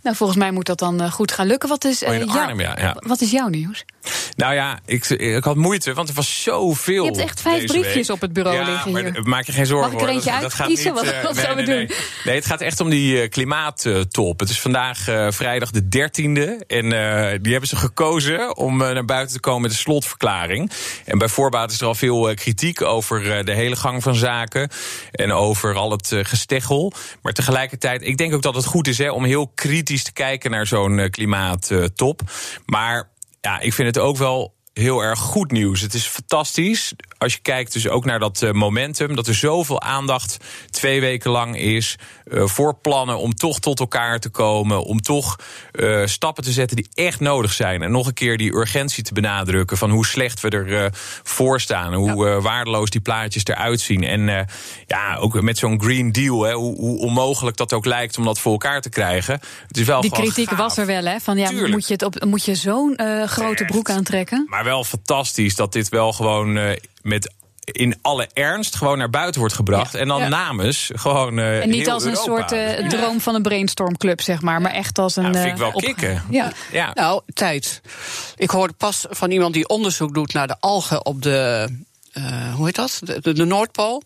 Nou, 0.04 0.16
volgens 0.16 0.40
mij 0.40 0.52
moet 0.52 0.66
dat 0.66 0.80
dan 0.80 1.02
uh, 1.02 1.12
goed 1.12 1.32
gaan 1.32 1.48
lukken. 1.48 1.70
Wat 1.70 1.84
is, 1.84 2.04
oh, 2.04 2.10
Arnhem, 2.10 2.60
ja, 2.60 2.78
ja. 2.80 2.96
wat 3.00 3.22
is 3.22 3.32
jouw 3.32 3.48
nieuws? 3.48 3.86
Nou 4.36 4.54
ja, 4.54 4.80
ik, 4.86 5.10
ik 5.10 5.44
had 5.44 5.56
moeite, 5.56 5.94
want 5.94 6.10
er 6.10 6.16
was 6.16 6.44
zoveel. 6.44 7.04
Je 7.04 7.10
hebt 7.10 7.24
echt 7.24 7.42
vijf 7.42 7.66
briefjes 7.66 8.08
week. 8.08 8.10
op 8.10 8.22
het 8.22 8.34
bureau 8.34 8.58
ja, 8.58 8.66
liggen 8.66 8.92
maar 8.92 9.04
hier. 9.04 9.24
Maak 9.24 9.46
je 9.46 9.52
geen 9.52 9.66
zorgen 9.66 9.92
Mag 9.92 10.02
ik 10.02 10.08
er 10.08 10.14
eentje 10.14 10.32
hoor. 10.32 10.42
uitkiezen? 10.42 10.94
Wat, 10.94 11.22
wat 11.24 11.36
nee, 11.36 11.46
gaan 11.46 11.56
we 11.56 11.64
doen? 11.64 11.76
Nee. 11.76 11.90
nee, 12.24 12.36
het 12.36 12.46
gaat 12.46 12.62
echt 12.62 12.80
om 12.80 12.90
die 12.90 13.22
uh, 13.22 13.30
klimaattop. 13.30 14.40
Het 14.40 14.50
is 14.50 14.60
vandaag 14.60 15.10
uh, 15.10 15.28
vrijdag 15.30 15.72
de 15.72 15.84
13e. 15.84 16.66
En 16.68 16.86
uh, 16.86 16.92
die 17.42 17.52
hebben 17.52 17.70
ze 17.70 17.76
gekozen 17.76 18.58
om 18.58 18.78
naar 18.78 19.06
buiten 19.06 19.36
te 19.36 19.42
komen 19.42 19.62
met 19.62 19.72
een 19.72 19.78
slotverklaring. 19.78 20.72
En 21.06 21.18
bij 21.18 21.28
voorbaat 21.28 21.72
is 21.72 21.82
er 21.82 21.88
al 21.88 21.96
veel 21.96 22.34
kritiek 22.34 22.82
over 22.82 23.46
de 23.46 23.54
hele 23.54 23.76
gang 23.76 24.04
van 24.04 24.16
zaken. 24.16 24.70
En 25.12 25.32
over 25.32 25.76
al 25.76 25.92
het 25.92 26.12
gesteggel. 26.24 26.94
Maar 27.22 27.34
tegelijkertijd, 27.34 28.02
ik 28.02 28.18
denk 28.18 28.34
ook 28.34 28.42
dat 28.42 28.56
het 28.56 28.66
goed 28.66 28.88
is 28.88 28.98
hè, 28.98 29.12
om 29.12 29.24
heel 29.24 29.52
kritisch 29.56 30.04
te 30.04 30.14
kijken 30.14 30.52
naar 30.52 30.68
zo'n 30.68 31.08
klimaattop. 31.10 32.22
Maar 32.66 33.12
ja, 33.44 33.60
ik 33.60 33.74
vind 33.74 33.88
het 33.88 34.04
ook 34.04 34.18
wel 34.18 34.56
heel 34.74 35.04
erg 35.04 35.20
goed 35.20 35.52
nieuws. 35.52 35.82
Het 35.82 35.94
is 35.94 36.06
fantastisch. 36.06 36.94
Als 37.18 37.34
je 37.34 37.40
kijkt 37.40 37.74
dus 37.74 37.88
ook 37.88 38.06
naar 38.06 38.20
dat 38.20 38.42
uh, 38.42 38.52
momentum, 38.52 39.16
dat 39.16 39.28
er 39.28 39.36
zoveel 39.36 39.82
aandacht 39.82 40.38
twee 40.70 41.02
weken 41.02 41.32
lang 41.32 41.58
is 41.58 41.96
uh, 42.26 42.46
voor 42.46 42.76
plannen 42.76 43.18
om 43.18 43.36
toch 43.36 43.60
tot 43.60 43.80
elkaar 43.80 44.20
te 44.20 44.30
komen, 44.30 44.84
om 44.84 45.02
toch 45.02 45.36
uh, 45.72 46.06
stappen 46.06 46.44
te 46.44 46.52
zetten 46.52 46.76
die 46.76 46.88
echt 46.94 47.20
nodig 47.20 47.54
zijn. 47.54 47.82
En 47.82 47.92
nog 47.92 48.08
een 48.08 48.14
keer 48.14 48.38
die 48.38 48.54
urgentie 48.54 49.04
te 49.04 49.14
benadrukken 49.14 49.78
van 49.78 49.90
hoe 49.90 50.06
slecht 50.06 50.42
we 50.42 50.50
er 50.50 50.92
voor 51.24 51.62
staan, 51.62 51.94
hoe 51.94 52.42
waardeloos 52.42 52.90
die 52.90 53.02
plaatjes 53.02 53.46
eruit 53.46 53.80
zien. 53.80 54.04
En 54.04 54.48
ja, 54.88 55.16
ook 55.16 55.42
met 55.42 55.58
zo'n 55.58 55.82
Green 55.82 56.12
Deal, 56.12 56.42
hè, 56.42 56.54
hoe, 56.54 56.76
hoe, 56.76 57.00
onmogelijk 57.00 57.58
dat 57.58 57.74
ook 57.74 57.86
lijkt 57.86 58.18
om 58.18 58.24
dat 58.24 58.40
voor 58.40 58.52
elkaar 58.52 58.82
te 58.82 58.90
krijgen. 58.90 59.40
Het 59.68 59.78
is 59.78 59.86
wel 59.86 60.02
die 60.02 60.12
kritiek 60.12 60.50
gaaf. 60.50 60.58
was 60.58 60.78
er 60.78 60.86
wel, 60.86 61.04
hè? 61.04 61.20
Van 61.20 61.38
ja, 61.38 61.48
Tuurlijk. 61.48 61.74
moet 61.74 61.88
je, 61.88 61.94
het 61.94 62.04
op, 62.04 62.26
moet 62.26 62.46
je 62.46 62.56
zo'n 62.56 63.00
grote 63.26 63.66
broek 63.66 63.90
aantrekken? 63.90 64.46
Maar 64.50 64.63
wel 64.64 64.84
fantastisch 64.84 65.56
dat 65.56 65.74
dit 65.74 65.90
wel 65.90 66.14
gewoon 66.14 66.58
uh, 66.58 66.72
met 67.02 67.34
in 67.66 68.00
alle 68.02 68.30
ernst 68.34 68.76
gewoon 68.76 68.98
naar 68.98 69.10
buiten 69.10 69.40
wordt 69.40 69.56
gebracht. 69.56 69.94
Ja. 69.94 70.00
En 70.00 70.08
dan 70.08 70.20
ja. 70.20 70.28
namens 70.28 70.92
gewoon. 70.94 71.38
Uh, 71.38 71.62
en 71.62 71.70
niet 71.70 71.90
als 71.90 72.04
een 72.04 72.10
Europa. 72.10 72.48
soort 72.48 72.82
uh, 72.82 72.88
droom 72.88 73.22
van 73.22 73.36
een 73.36 73.42
brainstormclub, 73.42 74.22
zeg 74.22 74.42
maar. 74.42 74.62
Maar 74.62 74.72
echt 74.72 75.00
als 75.00 75.16
een. 75.16 75.24
Ja, 75.24 75.42
vind 75.42 75.52
ik 75.52 75.58
wel 75.58 75.72
op... 75.72 75.82
kicken. 75.82 76.24
Ja. 76.30 76.52
ja. 76.72 76.92
Nou, 76.94 77.22
tijd. 77.34 77.82
Ik 78.36 78.50
hoorde 78.50 78.74
pas 78.74 79.06
van 79.10 79.32
iemand 79.32 79.54
die 79.54 79.68
onderzoek 79.68 80.14
doet 80.14 80.34
naar 80.34 80.48
de 80.48 80.56
algen 80.60 81.06
op 81.06 81.22
de. 81.22 81.68
Uh, 82.14 82.54
hoe 82.54 82.66
heet 82.66 82.76
dat? 82.76 83.00
De, 83.04 83.22
de, 83.22 83.34
de 83.34 83.46
Noordpool. 83.46 84.04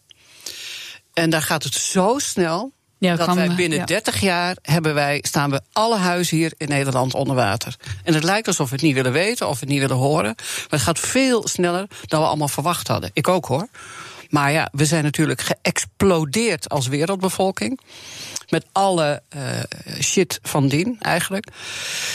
En 1.14 1.30
daar 1.30 1.42
gaat 1.42 1.64
het 1.64 1.74
zo 1.74 2.16
snel. 2.18 2.72
Ja, 3.00 3.16
dat 3.16 3.26
kan, 3.26 3.36
wij 3.36 3.56
binnen 3.56 3.78
ja. 3.78 3.86
30 3.86 4.20
jaar 4.20 4.58
hebben 4.62 4.94
wij, 4.94 5.20
staan 5.22 5.50
we 5.50 5.62
alle 5.72 5.98
huizen 5.98 6.38
hier 6.38 6.54
in 6.58 6.68
Nederland 6.68 7.14
onder 7.14 7.36
water. 7.36 7.76
En 8.04 8.14
het 8.14 8.24
lijkt 8.24 8.48
alsof 8.48 8.70
we 8.70 8.76
het 8.76 8.84
niet 8.84 8.94
willen 8.94 9.12
weten 9.12 9.48
of 9.48 9.54
we 9.54 9.60
het 9.60 9.70
niet 9.70 9.80
willen 9.80 9.96
horen. 9.96 10.34
Maar 10.36 10.68
het 10.70 10.82
gaat 10.82 11.00
veel 11.00 11.48
sneller 11.48 11.88
dan 12.06 12.22
we 12.22 12.28
allemaal 12.28 12.48
verwacht 12.48 12.88
hadden. 12.88 13.10
Ik 13.14 13.28
ook 13.28 13.46
hoor. 13.46 13.68
Maar 14.30 14.52
ja, 14.52 14.70
we 14.72 14.86
zijn 14.86 15.04
natuurlijk 15.04 15.42
geëxplodeerd 15.42 16.70
als 16.70 16.88
wereldbevolking. 16.88 17.80
Met 18.50 18.66
alle 18.72 19.22
uh, 19.36 19.42
shit 20.02 20.40
van 20.42 20.68
dien, 20.68 20.98
eigenlijk. 21.00 21.48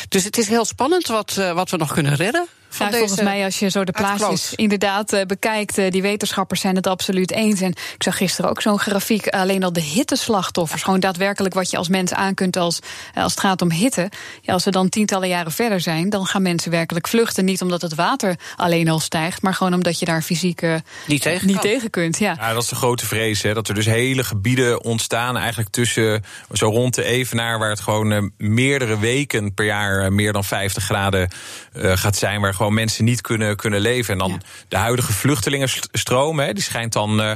Dus 0.08 0.24
het 0.24 0.38
is 0.38 0.48
heel 0.48 0.64
spannend 0.64 1.06
wat, 1.06 1.36
uh, 1.38 1.52
wat 1.52 1.70
we 1.70 1.76
nog 1.76 1.92
kunnen 1.92 2.14
redden. 2.14 2.48
Van 2.72 2.90
ja, 2.90 2.98
volgens 2.98 3.20
mij, 3.20 3.44
als 3.44 3.58
je 3.58 3.68
zo 3.68 3.84
de 3.84 3.92
plaatjes 3.92 4.54
inderdaad 4.54 5.12
uh, 5.12 5.22
bekijkt, 5.22 5.78
uh, 5.78 5.90
die 5.90 6.02
wetenschappers 6.02 6.60
zijn 6.60 6.76
het 6.76 6.86
absoluut 6.86 7.30
eens. 7.30 7.60
En 7.60 7.70
ik 7.70 8.02
zag 8.02 8.16
gisteren 8.16 8.50
ook 8.50 8.62
zo'n 8.62 8.78
grafiek, 8.78 9.28
alleen 9.28 9.64
al 9.64 9.72
de 9.72 9.80
hitteslachtoffers. 9.80 10.82
Gewoon 10.82 11.00
daadwerkelijk 11.00 11.54
wat 11.54 11.70
je 11.70 11.76
als 11.76 11.88
mens 11.88 12.12
aan 12.12 12.34
kunt 12.34 12.56
als, 12.56 12.78
uh, 13.16 13.22
als 13.22 13.32
het 13.32 13.40
gaat 13.40 13.62
om 13.62 13.70
hitte. 13.70 14.10
Ja, 14.40 14.52
als 14.52 14.64
we 14.64 14.70
dan 14.70 14.88
tientallen 14.88 15.28
jaren 15.28 15.52
verder 15.52 15.80
zijn, 15.80 16.10
dan 16.10 16.26
gaan 16.26 16.42
mensen 16.42 16.70
werkelijk 16.70 17.08
vluchten. 17.08 17.44
Niet 17.44 17.62
omdat 17.62 17.82
het 17.82 17.94
water 17.94 18.36
alleen 18.56 18.88
al 18.88 19.00
stijgt, 19.00 19.42
maar 19.42 19.54
gewoon 19.54 19.74
omdat 19.74 19.98
je 19.98 20.04
daar 20.04 20.22
fysiek 20.22 20.62
niet, 21.06 21.22
tegen, 21.22 21.46
niet 21.46 21.60
tegen 21.60 21.90
kunt. 21.90 22.18
Ja. 22.18 22.36
ja, 22.38 22.52
dat 22.52 22.62
is 22.62 22.68
de 22.68 22.74
grote 22.74 23.06
vrees. 23.06 23.42
Hè, 23.42 23.54
dat 23.54 23.68
er 23.68 23.74
dus 23.74 23.86
hele 23.86 24.24
gebieden 24.24 24.84
ontstaan, 24.84 25.36
eigenlijk 25.36 25.70
tussen 25.70 26.21
zo 26.52 26.68
rond 26.68 26.94
de 26.94 27.04
Evenaar, 27.04 27.58
waar 27.58 27.70
het 27.70 27.80
gewoon 27.80 28.32
meerdere 28.36 28.98
weken 28.98 29.54
per 29.54 29.64
jaar 29.64 30.12
meer 30.12 30.32
dan 30.32 30.44
50 30.44 30.84
graden 30.84 31.30
gaat 31.72 32.16
zijn. 32.16 32.40
Waar 32.40 32.54
gewoon 32.54 32.74
mensen 32.74 33.04
niet 33.04 33.20
kunnen, 33.20 33.56
kunnen 33.56 33.80
leven. 33.80 34.12
En 34.12 34.18
dan 34.18 34.30
ja. 34.30 34.38
de 34.68 34.76
huidige 34.76 35.12
vluchtelingenstroom, 35.12 36.38
hè, 36.38 36.52
die 36.52 36.62
schijnt 36.62 36.92
dan 36.92 37.20
uh, 37.20 37.32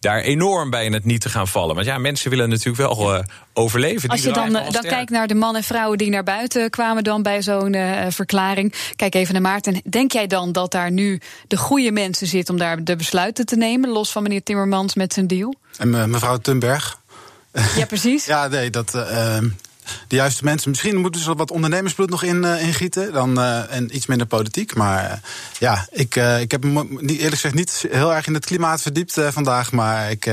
daar 0.00 0.20
enorm 0.20 0.70
bij 0.70 0.84
in 0.84 0.92
het 0.92 1.04
niet 1.04 1.20
te 1.20 1.28
gaan 1.28 1.48
vallen. 1.48 1.74
Want 1.74 1.86
ja, 1.86 1.98
mensen 1.98 2.30
willen 2.30 2.48
natuurlijk 2.48 2.76
wel 2.76 3.14
uh, 3.14 3.20
overleven. 3.52 4.08
Als 4.08 4.22
je 4.22 4.32
dan, 4.32 4.52
dan 4.52 4.82
kijkt 4.82 5.10
naar 5.10 5.26
de 5.26 5.34
mannen 5.34 5.60
en 5.60 5.66
vrouwen 5.66 5.98
die 5.98 6.10
naar 6.10 6.22
buiten 6.22 6.70
kwamen 6.70 7.04
dan 7.04 7.22
bij 7.22 7.42
zo'n 7.42 7.72
uh, 7.72 8.06
verklaring. 8.08 8.74
Kijk 8.96 9.14
even 9.14 9.32
naar 9.32 9.42
Maarten. 9.42 9.80
Denk 9.90 10.12
jij 10.12 10.26
dan 10.26 10.52
dat 10.52 10.70
daar 10.70 10.90
nu 10.90 11.20
de 11.48 11.56
goede 11.56 11.92
mensen 11.92 12.26
zitten 12.26 12.54
om 12.54 12.60
daar 12.60 12.84
de 12.84 12.96
besluiten 12.96 13.46
te 13.46 13.56
nemen, 13.56 13.90
los 13.90 14.12
van 14.12 14.22
meneer 14.22 14.42
Timmermans 14.42 14.94
met 14.94 15.12
zijn 15.12 15.26
deal? 15.26 15.54
En 15.78 16.10
mevrouw 16.10 16.38
Thunberg. 16.38 17.02
Ja, 17.76 17.86
precies. 17.86 18.24
ja, 18.24 18.48
nee, 18.48 18.70
dat 18.70 18.94
de 20.08 20.16
juiste 20.16 20.44
mensen. 20.44 20.70
Misschien 20.70 20.96
moeten 20.96 21.20
ze 21.20 21.34
wat 21.34 21.50
ondernemersbloed 21.50 22.10
nog 22.10 22.22
in, 22.22 22.42
uh, 22.42 22.62
in 22.62 22.74
gieten. 22.74 23.12
Dan, 23.12 23.38
uh, 23.38 23.74
en 23.74 23.96
iets 23.96 24.06
minder 24.06 24.26
politiek. 24.26 24.74
Maar 24.74 25.04
uh, 25.04 25.12
ja, 25.58 25.86
ik, 25.90 26.16
ik 26.16 26.50
heb 26.50 26.64
me 26.64 26.86
niet, 26.88 27.10
eerlijk 27.10 27.34
gezegd 27.34 27.54
niet 27.54 27.86
heel 27.90 28.14
erg 28.14 28.26
in 28.26 28.34
het 28.34 28.46
klimaat 28.46 28.82
verdiept 28.82 29.20
vandaag. 29.28 29.72
Maar 29.72 30.10
ik. 30.10 30.30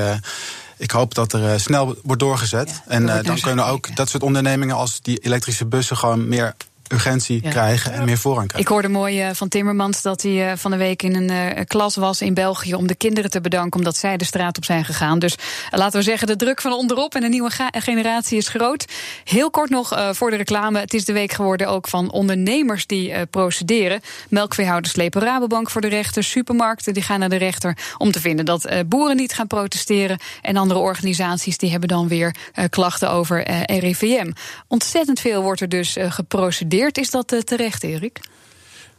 ik 0.77 0.91
hoop 0.91 1.13
dat 1.15 1.33
er 1.33 1.59
snel 1.59 1.95
wordt 2.03 2.21
doorgezet. 2.21 2.69
Ja, 2.69 2.81
en 2.87 3.05
dan 3.23 3.39
kunnen 3.39 3.65
ook 3.65 3.95
dat 3.95 4.09
soort 4.09 4.23
ondernemingen 4.23 4.75
als 4.75 5.01
die 5.01 5.17
elektrische 5.17 5.65
bussen 5.65 5.97
gewoon 5.97 6.27
meer 6.27 6.55
urgentie 6.91 7.39
ja. 7.43 7.49
krijgen 7.49 7.93
en 7.93 8.05
meer 8.05 8.17
voorrang 8.17 8.47
krijgen. 8.47 8.69
Ik 8.69 8.73
hoorde 8.73 8.89
mooi 8.89 9.27
uh, 9.27 9.33
van 9.33 9.47
Timmermans 9.47 10.01
dat 10.01 10.21
hij 10.21 10.51
uh, 10.51 10.57
van 10.57 10.71
de 10.71 10.77
week 10.77 11.03
in 11.03 11.15
een 11.15 11.31
uh, 11.31 11.63
klas 11.65 11.95
was 11.95 12.21
in 12.21 12.33
België 12.33 12.73
om 12.75 12.87
de 12.87 12.95
kinderen 12.95 13.29
te 13.29 13.41
bedanken 13.41 13.79
omdat 13.79 13.97
zij 13.97 14.17
de 14.17 14.25
straat 14.25 14.57
op 14.57 14.65
zijn 14.65 14.85
gegaan. 14.85 15.19
Dus 15.19 15.35
laten 15.69 15.99
we 15.99 16.05
zeggen, 16.05 16.27
de 16.27 16.35
druk 16.35 16.61
van 16.61 16.73
onderop 16.73 17.15
en 17.15 17.21
de 17.21 17.27
nieuwe 17.27 17.51
generatie 17.71 18.37
is 18.37 18.47
groot. 18.47 18.85
Heel 19.23 19.49
kort 19.49 19.69
nog 19.69 20.09
voor 20.11 20.29
de 20.29 20.35
reclame. 20.35 20.79
Het 20.79 20.93
is 20.93 21.05
de 21.05 21.13
week 21.13 21.31
geworden 21.31 21.67
ook 21.67 21.87
van 21.87 22.11
ondernemers 22.11 22.87
die 22.87 23.25
procederen. 23.25 24.01
Melkveehouders 24.29 24.93
slepen 24.93 25.21
Rabobank 25.21 25.69
voor 25.69 25.81
de 25.81 25.87
rechter. 25.87 26.23
Supermarkten 26.23 26.93
die 26.93 27.03
gaan 27.03 27.19
naar 27.19 27.29
de 27.29 27.35
rechter 27.35 27.77
om 27.97 28.11
te 28.11 28.19
vinden 28.21 28.45
dat 28.45 28.69
boeren 28.87 29.15
niet 29.15 29.33
gaan 29.33 29.47
protesteren. 29.47 30.19
En 30.41 30.57
andere 30.57 30.79
organisaties 30.79 31.57
die 31.57 31.71
hebben 31.71 31.89
dan 31.89 32.07
weer 32.07 32.35
klachten 32.69 33.11
over 33.11 33.51
RIVM. 33.71 34.31
Ontzettend 34.67 35.19
veel 35.19 35.41
wordt 35.41 35.61
er 35.61 35.69
dus 35.69 35.95
geprocedeerd. 35.99 36.80
Is 36.89 37.09
dat 37.09 37.33
uh, 37.33 37.39
terecht, 37.39 37.83
Erik? 37.83 38.19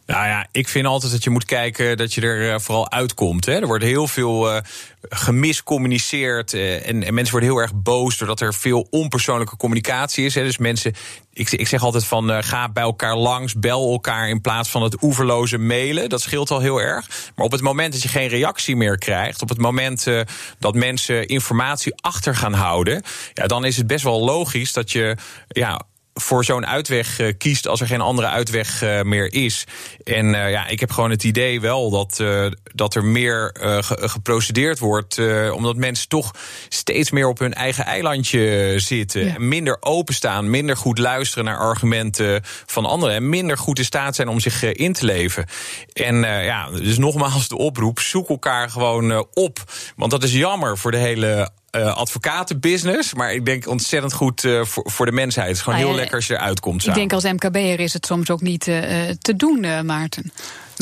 Nou 0.07 0.27
ja, 0.27 0.47
ik 0.53 0.69
vind 0.69 0.87
altijd 0.87 1.12
dat 1.12 1.25
je 1.25 1.31
moet 1.31 1.45
kijken 1.45 1.97
dat 1.97 2.15
je 2.15 2.21
er 2.21 2.61
vooral 2.61 2.91
uitkomt. 2.91 3.47
Hè. 3.47 3.53
Er 3.61 3.67
wordt 3.67 3.85
heel 3.85 4.09
veel 4.09 4.55
uh, 4.55 4.61
gemiscommuniceerd 5.09 6.55
en, 6.55 7.03
en, 7.03 7.15
mensen 7.15 7.31
worden 7.31 7.51
heel 7.51 7.59
erg 7.59 7.75
boos 7.75 8.19
doordat 8.19 8.41
er 8.41 8.55
veel 8.55 8.87
onpersoonlijke 8.91 9.57
communicatie 9.57 10.25
is. 10.25 10.35
Hè. 10.35 10.43
Dus 10.43 10.59
mensen, 10.59 10.95
ik, 11.33 11.51
ik 11.51 11.69
zeg 11.69 11.83
altijd 11.83 12.05
van 12.05 12.45
ga 12.45 12.69
bij 12.69 12.83
elkaar 12.83 13.17
langs, 13.17 13.55
bel 13.55 13.93
elkaar 13.93 14.29
in 14.29 14.41
plaats 14.41 14.69
van 14.69 14.83
het 14.83 15.03
oeverloze 15.03 15.59
mailen. 15.59 16.09
Dat 16.09 16.21
scheelt 16.21 16.51
al 16.51 16.61
heel 16.61 16.81
erg. 16.81 17.09
Maar 17.37 17.45
op 17.45 17.53
het 17.53 17.62
moment 17.62 17.93
dat 17.93 18.03
je 18.03 18.09
geen 18.09 18.29
reactie 18.29 18.77
meer 18.77 18.99
krijgt, 18.99 19.43
op 19.43 19.49
het 19.49 19.59
moment 19.59 20.07
dat 20.59 20.75
mensen 20.75 21.27
informatie 21.27 21.95
achter 22.01 22.35
gaan 22.35 22.55
houden, 22.55 23.03
ja, 23.35 23.47
dan 23.47 23.65
is 23.65 23.77
het 23.77 23.87
best 23.87 24.05
wel 24.05 24.25
logisch 24.25 24.73
dat 24.73 24.93
je 24.93 25.17
ja, 25.49 25.81
voor 26.14 26.45
zo'n 26.45 26.66
uitweg 26.66 27.21
uh, 27.21 27.33
kiest 27.38 27.69
als 27.69 27.81
er 27.81 27.87
geen 27.87 28.00
andere 28.00 28.28
uitweg 28.28 28.83
uh, 28.83 29.02
meer 29.02 29.33
is. 29.33 29.64
En 30.04 30.26
uh, 30.26 30.50
ja, 30.50 30.66
ik 30.66 30.81
heb 30.81 30.90
gewoon 30.90 31.11
het 31.11 31.25
idee 31.25 31.61
wel 31.61 31.90
dat, 31.90 32.23
dat 32.75 32.95
er 32.95 33.04
meer 33.04 33.50
ge 33.61 34.09
geprocedeerd 34.09 34.78
wordt. 34.78 35.21
omdat 35.52 35.76
mensen 35.76 36.09
toch 36.09 36.31
steeds 36.69 37.11
meer 37.11 37.28
op 37.28 37.38
hun 37.38 37.54
eigen 37.54 37.85
eilandje 37.85 38.75
zitten. 38.76 39.25
Ja. 39.25 39.38
Minder 39.38 39.76
openstaan, 39.81 40.50
minder 40.50 40.76
goed 40.76 40.99
luisteren 40.99 41.45
naar 41.45 41.59
argumenten 41.59 42.40
van 42.66 42.87
anderen. 42.87 43.14
En 43.14 43.28
minder 43.28 43.59
goed 43.59 43.78
in 43.78 43.85
staat 43.85 44.14
zijn 44.14 44.28
om 44.28 44.40
zich 44.40 44.62
in 44.62 44.92
te 44.92 45.04
leven. 45.04 45.47
En 45.92 46.16
ja, 46.25 46.71
dus 46.71 46.99
nogmaals 46.99 47.49
de 47.49 47.59
oproep: 47.59 48.00
zoek 48.00 48.28
elkaar 48.28 48.71
gewoon 48.71 49.26
op. 49.35 49.59
Want 49.97 50.11
dat 50.11 50.23
is 50.23 50.33
jammer 50.33 50.78
voor 50.78 50.90
de 50.90 50.97
hele 50.97 51.50
uh, 51.76 51.97
advocatenbusiness. 51.97 53.14
Maar 53.14 53.33
ik 53.33 53.45
denk 53.45 53.69
ontzettend 53.69 54.12
goed 54.12 54.45
uh, 54.45 54.64
voor, 54.64 54.91
voor 54.91 55.07
de 55.07 55.12
mensheid. 55.12 55.47
Het 55.47 55.57
is 55.57 55.62
gewoon 55.62 55.79
ah, 55.79 55.85
heel 55.85 55.95
lekker 55.95 56.14
als 56.14 56.26
je 56.26 56.35
eruit 56.35 56.61
komt. 56.61 56.87
Ik 56.87 56.95
denk 56.95 57.12
als 57.12 57.25
MKB'er 57.25 57.81
is 57.81 57.93
het 57.93 58.07
soms 58.07 58.31
ook 58.31 58.41
niet 58.41 58.67
uh, 58.67 58.76
te 59.21 59.37
doen, 59.37 59.87
Maarten. 59.87 60.33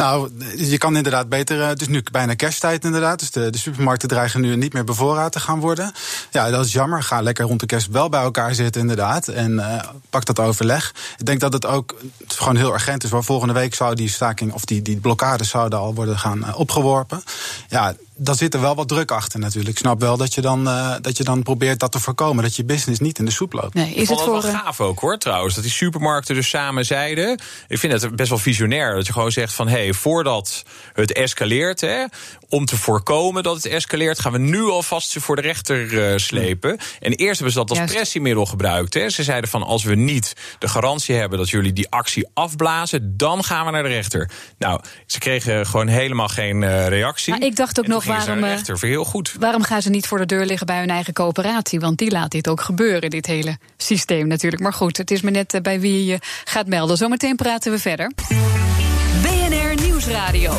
Nou, 0.00 0.30
je 0.56 0.78
kan 0.78 0.96
inderdaad 0.96 1.28
beter. 1.28 1.66
Het 1.66 1.80
is 1.80 1.88
nu 1.88 2.02
bijna 2.12 2.34
kersttijd 2.34 2.84
inderdaad. 2.84 3.18
Dus 3.18 3.30
de, 3.30 3.50
de, 3.50 3.58
supermarkten 3.58 4.08
dreigen 4.08 4.40
nu 4.40 4.56
niet 4.56 4.72
meer 4.72 4.84
bevoorraad 4.84 5.32
te 5.32 5.40
gaan 5.40 5.60
worden. 5.60 5.92
Ja, 6.30 6.50
dat 6.50 6.64
is 6.64 6.72
jammer. 6.72 7.02
Ga 7.02 7.20
lekker 7.20 7.44
rond 7.44 7.60
de 7.60 7.66
kerst 7.66 7.88
wel 7.88 8.08
bij 8.08 8.22
elkaar 8.22 8.54
zitten 8.54 8.80
inderdaad. 8.80 9.28
En 9.28 9.52
uh, 9.52 9.82
pak 10.10 10.24
dat 10.24 10.38
overleg. 10.38 10.94
Ik 11.18 11.26
denk 11.26 11.40
dat 11.40 11.52
het 11.52 11.66
ook 11.66 11.96
het 12.18 12.32
gewoon 12.32 12.56
heel 12.56 12.72
urgent 12.72 13.04
is. 13.04 13.10
Waar 13.10 13.24
volgende 13.24 13.54
week 13.54 13.74
zou 13.74 13.94
die 13.94 14.08
staking 14.08 14.52
of 14.52 14.64
die, 14.64 14.82
die 14.82 14.96
blokkades 15.00 15.48
zouden 15.48 15.78
al 15.78 15.94
worden 15.94 16.18
gaan 16.18 16.54
opgeworpen. 16.54 17.22
Ja, 17.68 17.94
daar 18.22 18.34
zit 18.34 18.54
er 18.54 18.60
wel 18.60 18.74
wat 18.74 18.88
druk 18.88 19.10
achter 19.10 19.40
natuurlijk. 19.40 19.70
Ik 19.70 19.78
snap 19.78 20.00
wel 20.00 20.16
dat 20.16 20.34
je 20.34 20.40
dan, 20.40 20.68
uh, 20.68 20.94
dat 21.00 21.16
je 21.16 21.24
dan 21.24 21.42
probeert 21.42 21.80
dat 21.80 21.92
te 21.92 22.00
voorkomen. 22.00 22.42
Dat 22.42 22.56
je 22.56 22.64
business 22.64 23.00
niet 23.00 23.18
in 23.18 23.24
de 23.24 23.30
soep 23.30 23.52
loopt. 23.52 23.74
Nee, 23.74 23.94
is 23.94 24.08
het 24.08 24.20
voor... 24.20 24.42
wel 24.42 24.52
gaaf 24.52 24.80
ook 24.80 25.00
hoor 25.00 25.18
trouwens. 25.18 25.54
Dat 25.54 25.64
die 25.64 25.72
supermarkten 25.72 26.34
dus 26.34 26.48
samen 26.48 26.84
zeiden. 26.84 27.40
Ik 27.68 27.78
vind 27.78 28.02
het 28.02 28.16
best 28.16 28.28
wel 28.28 28.38
visionair. 28.38 28.94
Dat 28.94 29.06
je 29.06 29.12
gewoon 29.12 29.32
zegt 29.32 29.52
van 29.52 29.68
hé, 29.68 29.82
hey, 29.82 29.89
voordat 29.94 30.62
het 30.92 31.12
escaleert... 31.12 31.80
Hè, 31.80 32.04
om 32.48 32.64
te 32.64 32.76
voorkomen 32.76 33.42
dat 33.42 33.54
het 33.54 33.66
escaleert... 33.66 34.20
gaan 34.20 34.32
we 34.32 34.38
nu 34.38 34.62
alvast 34.62 35.10
ze 35.10 35.20
voor 35.20 35.36
de 35.36 35.42
rechter 35.42 35.92
uh, 35.92 36.16
slepen. 36.16 36.78
En 37.00 37.12
eerst 37.12 37.34
hebben 37.34 37.52
ze 37.52 37.58
dat 37.58 37.68
als 37.68 37.78
Juist. 37.78 37.94
pressiemiddel 37.94 38.46
gebruikt. 38.46 38.94
Hè. 38.94 39.10
Ze 39.10 39.22
zeiden 39.22 39.50
van 39.50 39.62
als 39.62 39.84
we 39.84 39.94
niet 39.94 40.36
de 40.58 40.68
garantie 40.68 41.14
hebben... 41.14 41.38
dat 41.38 41.50
jullie 41.50 41.72
die 41.72 41.90
actie 41.90 42.28
afblazen, 42.34 43.16
dan 43.16 43.44
gaan 43.44 43.64
we 43.64 43.70
naar 43.70 43.82
de 43.82 43.88
rechter. 43.88 44.30
Nou, 44.58 44.80
ze 45.06 45.18
kregen 45.18 45.66
gewoon 45.66 45.86
helemaal 45.86 46.28
geen 46.28 46.62
uh, 46.62 46.86
reactie. 46.86 47.32
Maar 47.32 47.42
ik 47.42 47.56
dacht 47.56 47.78
ook 47.78 47.86
nog 47.86 48.04
waarom, 48.04 48.44
eh, 48.44 48.80
heel 48.80 49.04
goed. 49.04 49.34
waarom 49.38 49.62
gaan 49.62 49.82
ze 49.82 49.90
niet 49.90 50.06
voor 50.06 50.18
de 50.18 50.26
deur 50.26 50.44
liggen 50.44 50.66
bij 50.66 50.78
hun 50.78 50.90
eigen 50.90 51.12
coöperatie? 51.12 51.80
Want 51.80 51.98
die 51.98 52.10
laat 52.10 52.30
dit 52.30 52.48
ook 52.48 52.60
gebeuren, 52.60 53.10
dit 53.10 53.26
hele 53.26 53.58
systeem 53.76 54.26
natuurlijk. 54.26 54.62
Maar 54.62 54.72
goed, 54.72 54.96
het 54.96 55.10
is 55.10 55.20
me 55.20 55.30
net 55.30 55.58
bij 55.62 55.80
wie 55.80 56.04
je 56.04 56.18
gaat 56.44 56.66
melden. 56.66 56.96
Zometeen 56.96 57.36
praten 57.36 57.72
we 57.72 57.78
verder. 57.78 58.12
Nieuwsradio. 60.00 60.52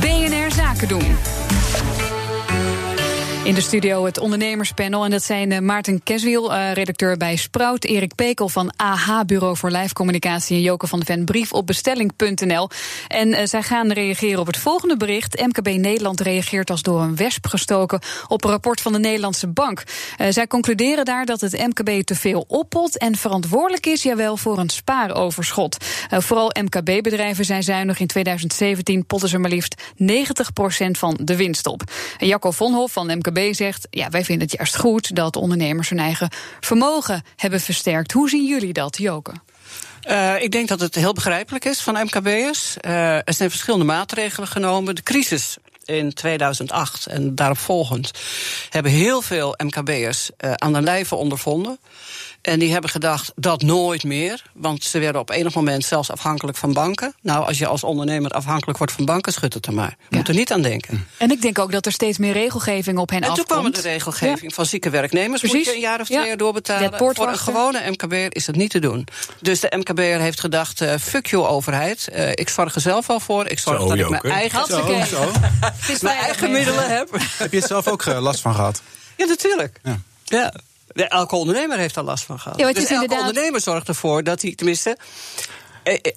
BNR 0.00 0.52
Zaken 0.52 0.88
doen. 0.88 1.37
In 3.48 3.54
de 3.54 3.60
studio 3.60 4.04
het 4.04 4.18
ondernemerspanel. 4.18 5.04
En 5.04 5.10
dat 5.10 5.22
zijn 5.22 5.50
uh, 5.50 5.58
Maarten 5.58 6.02
Keswiel, 6.02 6.52
uh, 6.52 6.72
redacteur 6.72 7.16
bij 7.16 7.36
Sprout. 7.36 7.84
Erik 7.84 8.14
Pekel 8.14 8.48
van 8.48 8.72
AH, 8.76 9.20
Bureau 9.26 9.56
voor 9.56 9.70
Lijfcommunicatie. 9.70 10.56
En 10.56 10.62
Joke 10.62 10.86
van 10.86 10.98
de 10.98 11.04
Ven, 11.04 11.24
brief 11.24 11.52
op 11.52 11.66
bestelling.nl. 11.66 12.68
En 13.08 13.28
uh, 13.28 13.38
zij 13.44 13.62
gaan 13.62 13.92
reageren 13.92 14.40
op 14.40 14.46
het 14.46 14.56
volgende 14.56 14.96
bericht. 14.96 15.46
MKB 15.46 15.66
Nederland 15.66 16.20
reageert 16.20 16.70
als 16.70 16.82
door 16.82 17.00
een 17.00 17.16
wesp 17.16 17.46
gestoken 17.46 18.00
op 18.26 18.44
een 18.44 18.50
rapport 18.50 18.80
van 18.80 18.92
de 18.92 18.98
Nederlandse 18.98 19.48
Bank. 19.48 19.82
zij 20.28 20.46
concluderen 20.46 21.04
daar 21.04 21.26
dat 21.26 21.40
het 21.40 21.52
MKB 21.52 22.02
te 22.04 22.14
veel 22.14 22.44
oppot 22.48 22.98
en 22.98 23.16
verantwoordelijk 23.16 23.86
is, 23.86 24.02
jawel, 24.02 24.36
voor 24.36 24.58
een 24.58 24.68
spaaroverschot. 24.68 25.76
vooral 26.10 26.52
MKB-bedrijven 26.62 27.44
zijn 27.44 27.62
zuinig. 27.62 28.00
In 28.00 28.06
2017 28.06 29.06
potten 29.06 29.28
ze 29.28 29.38
maar 29.38 29.50
liefst 29.50 29.82
90% 30.02 30.04
van 30.90 31.18
de 31.22 31.36
winst 31.36 31.66
op. 31.66 31.82
Jacco 32.18 32.50
Vonhof 32.50 32.92
van 32.92 33.06
MKB 33.06 33.37
zegt: 33.50 33.86
ja, 33.90 34.08
wij 34.08 34.24
vinden 34.24 34.46
het 34.48 34.56
juist 34.56 34.76
goed 34.76 35.14
dat 35.14 35.36
ondernemers 35.36 35.88
hun 35.88 35.98
eigen 35.98 36.30
vermogen 36.60 37.22
hebben 37.36 37.60
versterkt. 37.60 38.12
Hoe 38.12 38.28
zien 38.28 38.46
jullie 38.46 38.72
dat, 38.72 38.98
Joke? 38.98 39.32
Uh, 40.08 40.42
ik 40.42 40.50
denk 40.50 40.68
dat 40.68 40.80
het 40.80 40.94
heel 40.94 41.12
begrijpelijk 41.12 41.64
is 41.64 41.80
van 41.80 41.94
MKB'ers. 41.94 42.76
Uh, 42.80 43.14
er 43.14 43.34
zijn 43.34 43.50
verschillende 43.50 43.84
maatregelen 43.84 44.48
genomen. 44.48 44.94
De 44.94 45.02
crisis 45.02 45.56
in 45.88 46.12
2008 46.12 47.06
en 47.06 47.34
daarop 47.34 47.58
volgend 47.58 48.10
hebben 48.70 48.92
heel 48.92 49.22
veel 49.22 49.54
MKB'ers 49.64 50.30
uh, 50.38 50.52
aan 50.52 50.72
de 50.72 50.82
lijve 50.82 51.14
ondervonden. 51.14 51.78
En 52.42 52.58
die 52.58 52.72
hebben 52.72 52.90
gedacht 52.90 53.32
dat 53.36 53.62
nooit 53.62 54.04
meer. 54.04 54.42
Want 54.52 54.84
ze 54.84 54.98
werden 54.98 55.20
op 55.20 55.30
enig 55.30 55.54
moment 55.54 55.84
zelfs 55.84 56.10
afhankelijk 56.10 56.56
van 56.56 56.72
banken. 56.72 57.14
Nou, 57.22 57.46
als 57.46 57.58
je 57.58 57.66
als 57.66 57.84
ondernemer 57.84 58.30
afhankelijk 58.30 58.78
wordt 58.78 58.92
van 58.92 59.04
banken, 59.04 59.32
schud 59.32 59.54
het 59.54 59.66
er 59.66 59.72
maar. 59.74 59.96
Je 60.08 60.16
moet 60.16 60.28
er 60.28 60.34
niet 60.34 60.52
aan 60.52 60.62
denken. 60.62 61.06
En 61.16 61.30
ik 61.30 61.42
denk 61.42 61.58
ook 61.58 61.72
dat 61.72 61.86
er 61.86 61.92
steeds 61.92 62.18
meer 62.18 62.32
regelgeving 62.32 62.98
op 62.98 63.10
hen 63.10 63.22
en 63.22 63.28
afkomt. 63.28 63.48
En 63.48 63.54
toen 63.54 63.70
kwam 63.70 63.82
de 63.82 63.88
regelgeving 63.88 64.50
ja. 64.50 64.54
van 64.54 64.66
zieke 64.66 64.90
werknemers. 64.90 65.40
Precies. 65.40 65.56
Moet 65.58 65.66
je 65.66 65.74
een 65.74 65.80
jaar 65.80 66.00
of 66.00 66.06
twee 66.06 66.26
jaar 66.26 66.36
doorbetalen. 66.36 66.98
Voor 66.98 67.28
een 67.28 67.38
gewone 67.38 67.90
MKB'er 67.90 68.34
is 68.34 68.44
dat 68.44 68.54
niet 68.54 68.70
te 68.70 68.78
doen. 68.78 69.06
Dus 69.40 69.60
de 69.60 69.72
MKB'er 69.76 70.20
heeft 70.20 70.40
gedacht, 70.40 70.80
uh, 70.80 70.94
fuck 71.00 71.26
you 71.26 71.46
overheid. 71.46 72.08
Uh, 72.12 72.30
ik 72.30 72.48
zorg 72.48 72.74
er 72.74 72.80
zelf 72.80 73.06
wel 73.06 73.20
voor. 73.20 73.46
Ik 73.46 73.58
zorg 73.58 73.80
zo, 73.80 73.88
dat 73.88 73.98
ik 73.98 74.08
mijn 74.08 74.22
eigen, 74.22 74.66
zo, 74.66 75.04
zo. 75.04 75.30
Mijn 76.02 76.18
eigen 76.18 76.50
middelen 76.50 76.88
heb. 76.96 77.08
Heb 77.38 77.52
je 77.52 77.58
het 77.58 77.66
zelf 77.66 77.88
ook 77.88 78.04
last 78.06 78.40
van 78.40 78.54
gehad? 78.54 78.82
Ja, 79.16 79.26
natuurlijk. 79.26 79.80
Ja. 79.82 80.00
ja. 80.24 80.52
Elke 80.94 81.36
ondernemer 81.36 81.78
heeft 81.78 81.94
daar 81.94 82.04
last 82.04 82.24
van 82.24 82.38
gehad. 82.40 82.58
Ja, 82.58 82.66
dus 82.66 82.76
elke 82.76 82.92
inderdaad... 82.92 83.18
ondernemer 83.18 83.60
zorgt 83.60 83.88
ervoor 83.88 84.24
dat 84.24 84.42
hij, 84.42 84.54
tenminste, 84.54 84.90
eh, 84.90 84.96
eh, 84.96 85.57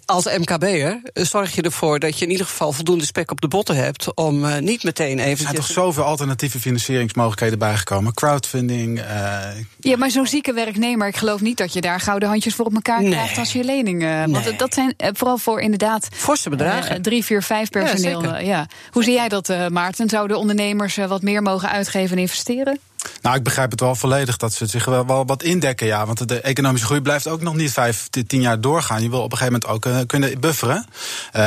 als 0.05 0.25
MKB'er 0.25 1.01
zorg 1.13 1.55
je 1.55 1.61
ervoor 1.61 1.99
dat 1.99 2.19
je 2.19 2.25
in 2.25 2.31
ieder 2.31 2.45
geval 2.45 2.71
voldoende 2.71 3.05
spek 3.05 3.31
op 3.31 3.41
de 3.41 3.47
botten 3.47 3.75
hebt 3.75 4.13
om 4.15 4.45
uh, 4.45 4.57
niet 4.57 4.83
meteen 4.83 5.19
even. 5.19 5.31
Er 5.31 5.37
zijn 5.37 5.55
toch 5.55 5.65
zoveel 5.65 6.03
alternatieve 6.03 6.59
financieringsmogelijkheden 6.59 7.59
bijgekomen? 7.59 8.13
Crowdfunding. 8.13 8.99
Uh... 8.99 9.39
Ja, 9.79 9.97
maar 9.97 10.11
zo'n 10.11 10.27
zieke 10.27 10.53
werknemer, 10.53 11.07
ik 11.07 11.17
geloof 11.17 11.41
niet 11.41 11.57
dat 11.57 11.73
je 11.73 11.81
daar 11.81 11.99
gouden 11.99 12.29
handjes 12.29 12.55
voor 12.55 12.65
op 12.65 12.73
elkaar 12.73 13.01
nee. 13.01 13.11
krijgt 13.11 13.37
als 13.37 13.53
je 13.53 13.63
leningen. 13.63 14.31
Nee. 14.31 14.43
Want 14.43 14.59
dat 14.59 14.73
zijn 14.73 14.95
vooral 14.97 15.37
voor 15.37 15.61
inderdaad. 15.61 16.07
Forse 16.13 16.49
bedragen. 16.49 16.95
Uh, 16.95 17.01
drie, 17.01 17.25
vier, 17.25 17.43
vijf 17.43 17.69
personeel. 17.69 18.23
Ja, 18.23 18.37
ja. 18.37 18.67
Hoe 18.91 19.03
zie 19.03 19.13
jij 19.13 19.29
dat, 19.29 19.53
Maarten? 19.69 20.09
Zouden 20.09 20.37
ondernemers 20.37 20.95
wat 20.95 21.21
meer 21.21 21.41
mogen 21.41 21.69
uitgeven 21.69 22.15
en 22.15 22.21
investeren? 22.21 22.79
Nou, 23.21 23.35
ik 23.35 23.43
begrijp 23.43 23.71
het 23.71 23.79
wel 23.79 23.95
volledig 23.95 24.37
dat 24.37 24.53
ze 24.53 24.65
zich 24.65 24.85
wel, 24.85 25.25
wat 25.25 25.43
indekken, 25.43 25.87
ja. 25.87 26.05
Want 26.05 26.27
de 26.27 26.41
economische 26.41 26.85
groei 26.85 27.01
blijft 27.01 27.27
ook 27.27 27.41
nog 27.41 27.55
niet 27.55 27.71
vijf, 27.71 28.07
tien 28.27 28.41
jaar 28.41 28.61
doorgaan. 28.61 29.03
Je 29.03 29.09
wil 29.09 29.21
op 29.21 29.31
een 29.31 29.37
gegeven 29.37 29.61
moment 29.67 29.85
ook 29.85 29.93
uh, 29.93 29.99
kunnen 30.07 30.39
bufferen. 30.39 30.85
Uh, 31.35 31.41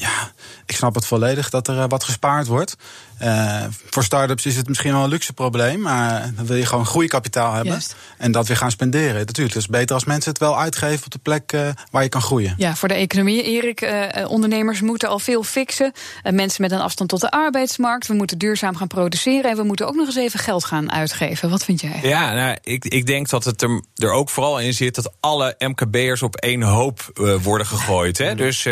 ja, 0.00 0.32
ik 0.68 0.76
snap 0.76 0.94
het 0.94 1.06
volledig 1.06 1.50
dat 1.50 1.68
er 1.68 1.76
uh, 1.76 1.84
wat 1.88 2.04
gespaard 2.04 2.46
wordt. 2.46 2.76
Uh, 3.22 3.64
voor 3.90 4.04
start-ups 4.04 4.46
is 4.46 4.56
het 4.56 4.68
misschien 4.68 4.92
wel 4.92 5.02
een 5.02 5.08
luxe 5.08 5.32
probleem, 5.32 5.80
maar 5.80 6.30
dan 6.34 6.46
wil 6.46 6.56
je 6.56 6.66
gewoon 6.66 6.86
groeikapitaal 6.86 7.52
hebben 7.52 7.72
Juist. 7.72 7.96
en 8.18 8.32
dat 8.32 8.46
weer 8.46 8.56
gaan 8.56 8.70
spenderen. 8.70 9.14
Natuurlijk, 9.14 9.54
het 9.54 9.62
is 9.62 9.68
beter 9.68 9.94
als 9.94 10.04
mensen 10.04 10.30
het 10.30 10.40
wel 10.40 10.58
uitgeven 10.58 11.04
op 11.04 11.10
de 11.12 11.18
plek 11.18 11.52
uh, 11.52 11.68
waar 11.90 12.02
je 12.02 12.08
kan 12.08 12.22
groeien. 12.22 12.54
Ja, 12.56 12.76
voor 12.76 12.88
de 12.88 12.94
economie, 12.94 13.42
Erik, 13.42 13.80
uh, 13.80 14.30
ondernemers 14.30 14.80
moeten 14.80 15.08
al 15.08 15.18
veel 15.18 15.42
fixen. 15.42 15.92
mensen 16.22 16.62
met 16.62 16.70
een 16.72 16.80
afstand 16.80 17.10
tot 17.10 17.20
de 17.20 17.30
arbeidsmarkt. 17.30 18.06
We 18.06 18.14
moeten 18.14 18.38
duurzaam 18.38 18.76
gaan 18.76 18.86
produceren 18.86 19.50
en 19.50 19.56
we 19.56 19.62
moeten 19.62 19.86
ook 19.86 19.94
nog 19.94 20.06
eens 20.06 20.16
even 20.16 20.38
geld 20.38 20.64
gaan 20.64 20.92
uitgeven. 20.92 21.50
Wat 21.50 21.64
vind 21.64 21.80
jij? 21.80 21.98
Ja, 22.02 22.34
nou, 22.34 22.56
ik, 22.62 22.84
ik 22.84 23.06
denk 23.06 23.28
dat 23.28 23.44
het 23.44 23.62
er, 23.62 23.82
er 23.96 24.12
ook 24.12 24.30
vooral 24.30 24.60
in 24.60 24.74
zit 24.74 24.94
dat 24.94 25.12
alle 25.20 25.54
MKB'ers 25.58 26.22
op 26.22 26.36
één 26.36 26.62
hoop 26.62 27.20
worden 27.42 27.66
gegooid. 27.66 28.18
Hè? 28.18 28.34
Dus 28.34 28.66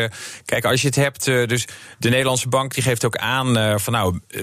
kijk, 0.44 0.64
als 0.64 0.80
je 0.80 0.86
het 0.86 0.96
hebt, 0.96 1.24
dus 1.24 1.66
de 1.98 2.08
Nederlandse 2.08 2.48
bank 2.48 2.74
die 2.74 2.82
geeft 2.82 3.04
ook 3.04 3.16
aan 3.16 3.80
van 3.80 3.92
nou 3.92 4.18
uh, 4.28 4.42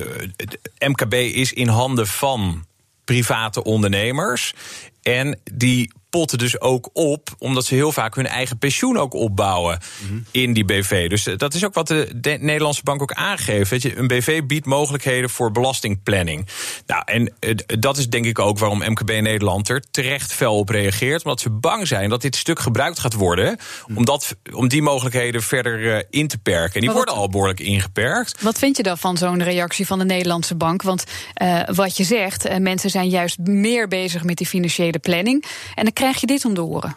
MKB 0.88 1.14
is 1.14 1.54
in 1.54 1.68
handen 1.68 2.08
van 2.08 2.66
private 3.06 3.64
ondernemers. 3.64 4.54
En 5.02 5.40
die 5.52 5.92
potten 6.14 6.38
dus 6.38 6.60
ook 6.62 6.90
op, 6.94 7.30
omdat 7.38 7.66
ze 7.66 7.76
heel 7.76 7.92
vaak 7.92 8.16
hun 8.16 8.28
eigen 8.28 8.58
pensioen 8.58 8.98
ook 8.98 9.14
opbouwen 9.14 9.80
Mhm. 10.08 10.20
in 10.32 10.54
die 10.54 10.66
BV. 10.66 11.10
Dus 11.10 11.28
eh, 11.28 11.38
dat 11.38 11.54
is 11.54 11.66
ook 11.66 11.74
wat 11.74 11.88
de, 11.88 12.12
de 12.16 12.38
Nederlandse 12.40 12.84
bank 12.84 13.02
ook 13.02 13.14
aangeeft. 13.14 13.70
Weet 13.70 13.82
je, 13.82 13.98
een 13.98 14.08
BV 14.08 14.42
biedt 14.44 14.66
mogelijkheden 14.66 15.30
voor 15.30 15.52
belastingplanning. 15.52 16.48
Nou, 16.86 17.02
en 17.06 17.34
eh, 17.40 17.56
dat 17.80 17.98
is 17.98 18.10
denk 18.10 18.26
ik 18.26 18.40
ook 18.40 18.60
waarom 18.60 18.78
MKB 18.86 19.10
Nederland 19.10 19.70
er 19.70 19.84
terecht 19.92 20.34
fel 20.34 20.58
op 20.58 20.70
reageert. 20.70 21.24
Omdat 21.24 21.40
ze 21.42 21.50
bang 21.50 21.88
zijn 21.88 22.10
dat 22.10 22.22
dit 22.22 22.36
stuk 22.36 22.60
gebruikt 22.60 23.00
gaat 23.00 23.14
worden. 23.14 23.58
Mhm. 23.88 23.98
Om, 23.98 24.06
dat, 24.06 24.36
om 24.54 24.68
die 24.68 24.82
mogelijkheden 24.82 25.44
verder 25.44 25.96
eh, 25.96 26.04
in 26.10 26.28
te 26.28 26.38
perken. 26.38 26.74
En 26.74 26.80
die 26.80 26.90
wat- 26.90 26.98
worden 26.98 27.16
al 27.16 27.30
behoorlijk 27.30 27.60
ingeperkt. 27.60 28.42
Wat 28.42 28.60
vind 28.60 28.78
je 28.78 28.84
dan 28.84 28.98
van 28.98 29.18
zo'n 29.18 29.44
reactie 29.44 29.86
van 29.86 30.00
de 30.00 30.06
Nederlandse 30.06 30.56
bank? 30.56 30.82
Want 30.82 31.04
eh, 31.34 31.60
wat 31.66 31.98
je 31.98 32.04
zegt, 32.04 32.60
mensen 32.60 32.90
zijn 32.90 33.10
juist 33.10 33.38
meer 33.38 33.88
bezig 33.88 34.24
met 34.24 34.38
die 34.38 34.48
financiële 34.48 35.00
planning. 35.00 35.44
En 35.76 35.84
dan 35.84 35.94
krijg 36.04 36.22
je 36.22 36.28
dit 36.28 36.46
om 36.46 36.54
de 36.54 36.64
oren. 36.64 36.96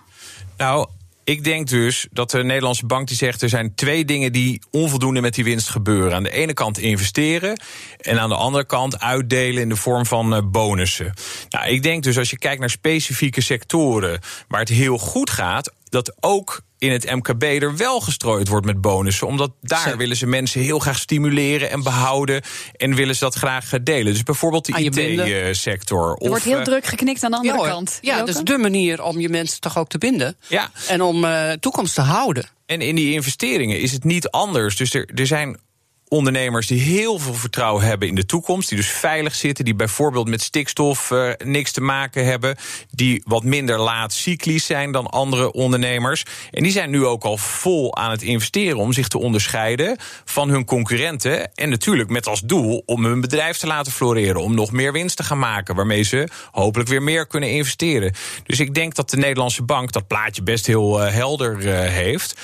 Nou, 0.57 0.89
ik 1.25 1.45
denk 1.45 1.69
dus 1.69 2.07
dat 2.11 2.31
de 2.31 2.45
Nederlandse 2.45 2.87
bank 2.87 3.09
die 3.09 3.17
zegt... 3.17 3.43
er 3.43 3.49
zijn 3.49 3.75
twee 3.75 4.05
dingen 4.05 4.33
die 4.33 4.63
onvoldoende 4.71 5.21
met 5.21 5.35
die 5.35 5.45
winst 5.45 5.69
gebeuren. 5.69 6.15
Aan 6.15 6.23
de 6.23 6.31
ene 6.31 6.53
kant 6.53 6.79
investeren... 6.79 7.61
en 8.01 8.21
aan 8.21 8.29
de 8.29 8.35
andere 8.35 8.65
kant 8.65 9.01
uitdelen 9.01 9.63
in 9.63 9.69
de 9.69 9.77
vorm 9.77 10.07
van 10.07 10.35
eh, 10.35 10.43
bonussen. 10.45 11.15
Nou, 11.49 11.69
ik 11.69 11.83
denk 11.83 12.03
dus 12.03 12.19
als 12.19 12.31
je 12.31 12.39
kijkt 12.39 12.61
naar 12.61 12.71
specifieke 12.71 13.41
sectoren... 13.41 14.21
waar 14.49 14.61
het 14.61 14.69
heel 14.69 14.99
goed 14.99 15.31
gaat, 15.31 15.73
dat 15.89 16.17
ook 16.21 16.61
in 16.79 16.93
het 16.93 17.15
MKB 17.15 17.43
er 17.43 17.77
wel 17.77 18.01
gestrooid 18.01 18.49
wordt 18.49 18.67
met 18.67 18.81
bonussen. 18.81 19.27
Omdat 19.27 19.53
daar 19.61 19.97
willen 19.97 20.17
ze 20.17 20.27
mensen 20.27 20.61
heel 20.61 20.79
graag 20.79 20.99
stimuleren 20.99 21.71
en 21.71 21.83
behouden... 21.83 22.43
en 22.77 22.95
willen 22.95 23.15
ze 23.15 23.25
dat 23.25 23.35
graag 23.35 23.69
delen. 23.83 24.13
Dus 24.13 24.23
bijvoorbeeld 24.23 24.65
de. 24.65 24.73
IT-sector. 24.79 26.17
Er 26.19 26.29
wordt 26.29 26.45
heel 26.45 26.59
eh, 26.59 26.65
druk 26.65 26.87
geknikt 26.87 27.23
aan 27.23 27.31
de 27.31 27.37
andere 27.37 27.59
ja, 27.59 27.69
kant. 27.69 27.99
Ja, 28.01 28.19
dat 28.19 28.29
is 28.29 28.37
de 28.37 28.59
manier 28.59 29.03
om 29.03 29.21
je 29.21 29.29
mensen 29.29 29.61
toch 29.61 29.79
ook 29.79 29.89
te 29.89 29.99
binden. 29.99 30.37
Ja. 30.47 30.71
En 30.89 31.03
om 31.03 31.25
eh, 31.25 31.53
toekomst 31.53 31.95
te 31.95 32.01
houden. 32.01 32.49
En 32.67 32.81
in 32.81 32.95
die 32.95 33.13
investeringen 33.13 33.81
is 33.81 33.93
het 33.93 34.05
niet 34.05 34.29
anders. 34.29 34.77
Dus 34.77 34.95
er, 34.95 35.09
er 35.15 35.27
zijn 35.27 35.59
ondernemers 36.09 36.67
die 36.67 36.81
heel 36.81 37.19
veel 37.19 37.35
vertrouwen 37.35 37.85
hebben 37.85 38.09
in 38.09 38.15
de 38.15 38.27
toekomst. 38.27 38.69
Die 38.69 38.79
dus 38.79 38.91
veilig 38.91 39.35
zitten. 39.35 39.65
Die 39.65 39.75
bijvoorbeeld 39.75 40.29
met 40.29 40.43
stikstof 40.43 41.11
eh, 41.11 41.31
niks 41.45 41.73
te 41.73 41.81
maken 41.81 42.25
hebben. 42.25 42.57
Die 42.91 43.23
wat 43.27 43.45
minder 43.45 43.79
laat 43.79 44.13
cyclisch 44.13 44.67
zijn 44.67 44.93
dan 44.93 45.07
andere 45.07 45.53
ondernemers. 45.53 46.25
En 46.51 46.63
die 46.63 46.73
zijn 46.73 46.91
nu 46.91 47.05
ook 47.05 47.25
al 47.25 47.37
vol 47.37 47.97
aan 47.97 48.11
het 48.11 48.23
investeren 48.23 48.79
om 48.79 48.93
zich 48.93 49.09
te 49.09 49.19
onderscheiden 49.19 49.97
van 50.25 50.49
hun 50.49 50.65
concurrenten. 50.65 51.55
En 51.55 51.69
natuurlijk 51.69 52.11
met 52.11 52.27
als 52.27 52.41
doel 52.41 52.83
om 52.87 53.05
hun 53.05 53.21
bedrijf 53.21 53.57
te 53.57 53.67
laten 53.67 53.93
floreren. 53.93 54.43
Om 54.43 54.55
nog 54.55 54.73
meer 54.73 54.93
winst 54.93 55.17
te 55.17 55.23
gaan 55.23 55.39
maken. 55.39 55.75
Waarmee 55.75 56.03
ze 56.03 56.29
hopelijk 56.51 56.89
weer 56.89 57.03
meer 57.03 57.27
kunnen 57.27 57.51
investeren. 57.51 58.15
Dus 58.45 58.61
ik 58.61 58.75
denk 58.75 58.95
dat 58.95 59.11
de 59.11 59.17
Nederlandse 59.17 59.63
bank 59.63 59.93
dat 59.93 60.07
plaatje 60.07 60.43
best 60.43 60.67
heel 60.67 61.03
eh, 61.03 61.13
helder 61.13 61.69
eh, 61.69 61.91
heeft. 61.91 62.35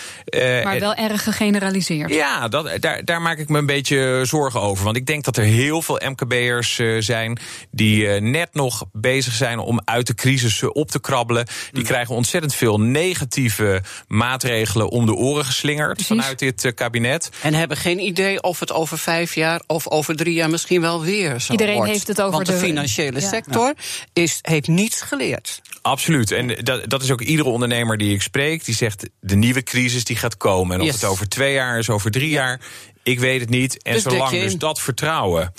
Maar 0.65 0.81
wel 0.81 0.95
erg 0.95 1.23
gegeneraliseerd. 1.23 2.15
ja, 2.15 2.49
dat, 2.49 2.81
daar, 2.81 3.05
daar 3.05 3.23
maak 3.23 3.39
ik 3.39 3.49
me 3.53 3.59
een 3.59 3.67
beetje 3.67 4.21
zorgen 4.25 4.61
over. 4.61 4.85
Want 4.85 4.97
ik 4.97 5.07
denk 5.07 5.25
dat 5.25 5.37
er 5.37 5.45
heel 5.45 5.83
veel 5.83 6.01
MKB'ers 6.05 6.79
eh, 6.79 6.97
zijn 6.99 7.39
die 7.71 8.09
eh, 8.09 8.21
net 8.21 8.55
nog 8.55 8.85
bezig 8.93 9.33
zijn 9.35 9.59
om 9.59 9.81
uit 9.85 10.07
de 10.07 10.15
crisis 10.15 10.63
eh, 10.63 10.69
op 10.73 10.91
te 10.91 11.01
krabbelen. 11.01 11.47
Die 11.73 11.85
krijgen 11.85 12.15
ontzettend 12.15 12.55
veel 12.55 12.81
negatieve 12.81 13.83
maatregelen 14.09 14.89
om 14.89 15.07
de 15.07 15.15
oren 15.15 15.45
geslingerd 15.45 15.93
Precies. 15.93 16.07
vanuit 16.17 16.39
dit 16.39 16.73
kabinet. 16.75 17.31
En 17.43 17.55
hebben 17.55 17.77
geen 17.77 17.99
idee 17.99 18.43
of 18.43 18.61
het 18.61 18.73
over 18.73 18.99
vijf 18.99 19.35
jaar 19.35 19.63
of 19.67 19.89
over 19.89 20.17
drie 20.17 20.35
jaar 20.35 20.51
misschien 20.51 20.81
wel 20.81 21.03
weer 21.03 21.41
zo 21.41 21.53
Iedereen 21.53 21.75
wordt. 21.77 21.91
heeft 21.91 22.07
het 22.09 22.21
over 22.21 22.33
Want 22.35 22.47
de, 22.47 22.53
de- 22.53 22.59
financiële 22.59 23.21
Ja. 23.21 23.29
sector 23.29 23.75
is, 24.13 24.39
heeft 24.43 24.69
niets 24.69 25.01
geleerd. 25.03 25.61
Absoluut. 25.83 26.31
En 26.31 26.57
dat, 26.63 26.91
dat 26.91 27.03
is 27.03 27.11
ook 27.11 27.21
iedere 27.21 27.49
ondernemer 27.49 27.97
die 27.99 28.15
ik 28.15 28.23
spreek. 28.23 28.65
Die 28.65 28.75
zegt 28.75 29.09
de 29.21 29.37
nieuwe 29.37 29.63
crisis 29.63 30.05
die 30.05 30.17
gaat 30.17 30.37
komen. 30.37 30.75
En 30.75 30.81
of 30.81 30.87
Yes. 30.87 30.95
het 30.95 31.05
over 31.05 31.29
twee 31.29 31.53
jaar 31.53 31.79
is, 31.79 31.91
over 31.91 32.11
drie 32.11 32.29
jaar. 32.31 32.61
Ik 33.03 33.21
weet 33.21 33.41
het 33.41 33.51
niet. 33.51 33.83
En 33.83 33.93
Dus 33.93 34.03
zolang 34.03 34.31
dus 34.31 34.57
dat 34.57 34.81
vertrouwen. 34.81 35.53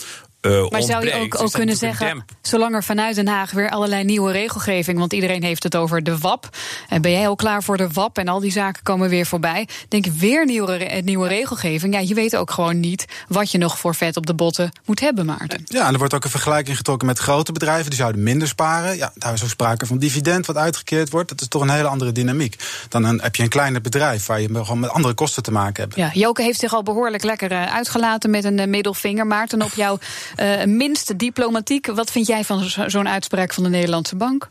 Eh, 0.44 0.52
Maar 0.52 0.62
ontbreekt, 0.62 0.86
zou 0.86 1.06
je 1.06 1.14
ook, 1.14 1.32
dat 1.32 1.42
ook 1.42 1.52
kunnen 1.52 1.76
zeggen, 1.76 2.26
zolang 2.42 2.76
er 2.76 2.84
vanuit 2.84 3.16
Den 3.16 3.28
Haag 3.28 3.52
weer 3.52 3.70
allerlei 3.70 4.04
nieuwe 4.04 4.32
regelgeving, 4.32 5.00
want 5.00 5.14
iedereen 5.14 5.44
heeft 5.44 5.64
het 5.64 5.76
over 5.76 6.04
de 6.04 6.18
WAP. 6.18 6.50
En 6.90 7.02
ben 7.02 7.12
jij 7.12 7.28
al 7.28 7.36
klaar 7.36 7.64
voor 7.64 7.78
de 7.78 7.88
WAP 7.94 8.18
en 8.18 8.28
al 8.28 8.40
die 8.40 8.52
zaken 8.52 8.84
komen 8.84 9.10
weer 9.10 9.26
voorbij? 9.26 9.68
Denk 9.88 10.06
ik 10.06 10.12
weer 10.12 10.46
nieuwe, 10.46 10.76
re- 10.76 11.02
nieuwe 11.04 11.28
regelgeving. 11.28 11.94
Ja, 11.94 12.00
je 12.00 12.14
weet 12.14 12.36
ook 12.36 12.52
gewoon 12.52 12.80
niet 12.80 13.06
wat 13.28 13.52
je 13.52 13.58
nog 13.58 13.80
voor 13.80 13.96
vet 13.96 14.18
op 14.18 14.26
de 14.26 14.34
botten 14.34 14.72
moet 14.86 15.00
hebben, 15.00 15.26
Maarten. 15.26 15.62
Ja, 15.66 15.88
en 15.88 15.94
er 15.94 16.00
wordt 16.00 16.14
ook 16.14 16.24
een 16.24 16.30
vergelijking 16.30 16.78
getrokken 16.78 17.08
met 17.08 17.20
grote 17.20 17.52
bedrijven. 17.52 17.90
Die 17.90 18.00
zouden 18.00 18.24
minder 18.24 18.48
sparen. 18.48 18.98
Ja, 18.98 19.12
daar 19.16 19.34
is 19.34 19.44
ook 19.44 19.50
sprake 19.50 19.86
van 19.86 19.98
dividend 19.98 20.46
wat 20.46 20.58
uitgekeerd 20.58 21.10
wordt. 21.10 21.30
Dat 21.30 21.42
is 21.42 21.48
toch 21.48 21.62
een 21.62 21.70
hele 21.70 21.88
andere 21.88 22.12
dynamiek. 22.12 22.56
Dan 22.90 23.04
een, 23.04 23.22
heb 23.22 23.36
je 23.36 23.44
een 23.44 23.50
kleiner 23.50 23.82
bedrijf 23.82 24.26
waar 24.26 24.42
je 24.42 24.48
gewoon 24.48 24.80
met 24.80 24.90
andere 24.90 25.14
kosten 25.14 25.44
te 25.44 25.52
maken 25.52 25.84
hebt. 25.84 25.96
Ja, 25.96 26.10
Joke 26.14 26.42
heeft 26.42 26.60
zich 26.60 26.74
al 26.74 26.84
behoorlijk 26.84 27.24
lekker 27.24 27.52
eh, 27.52 27.74
uitgelaten 27.74 28.30
met 28.30 28.44
een 28.44 28.60
eh, 28.60 28.68
middelvinger. 28.68 29.28
Maarten, 29.28 29.62
op 29.62 29.74
jouw 29.76 30.00
eh, 30.36 30.63
minste 30.66 31.16
diplomatiek. 31.16 31.86
Wat 31.88 32.12
vind 32.12 32.28
jij 32.28 32.44
van 32.44 32.63
zo- 32.63 32.90
zo'n 32.90 33.10
uitspraak 33.10 33.54
van 33.54 33.63
de 33.63 33.70
Nederlandse 33.70 34.16
bank? 34.16 34.50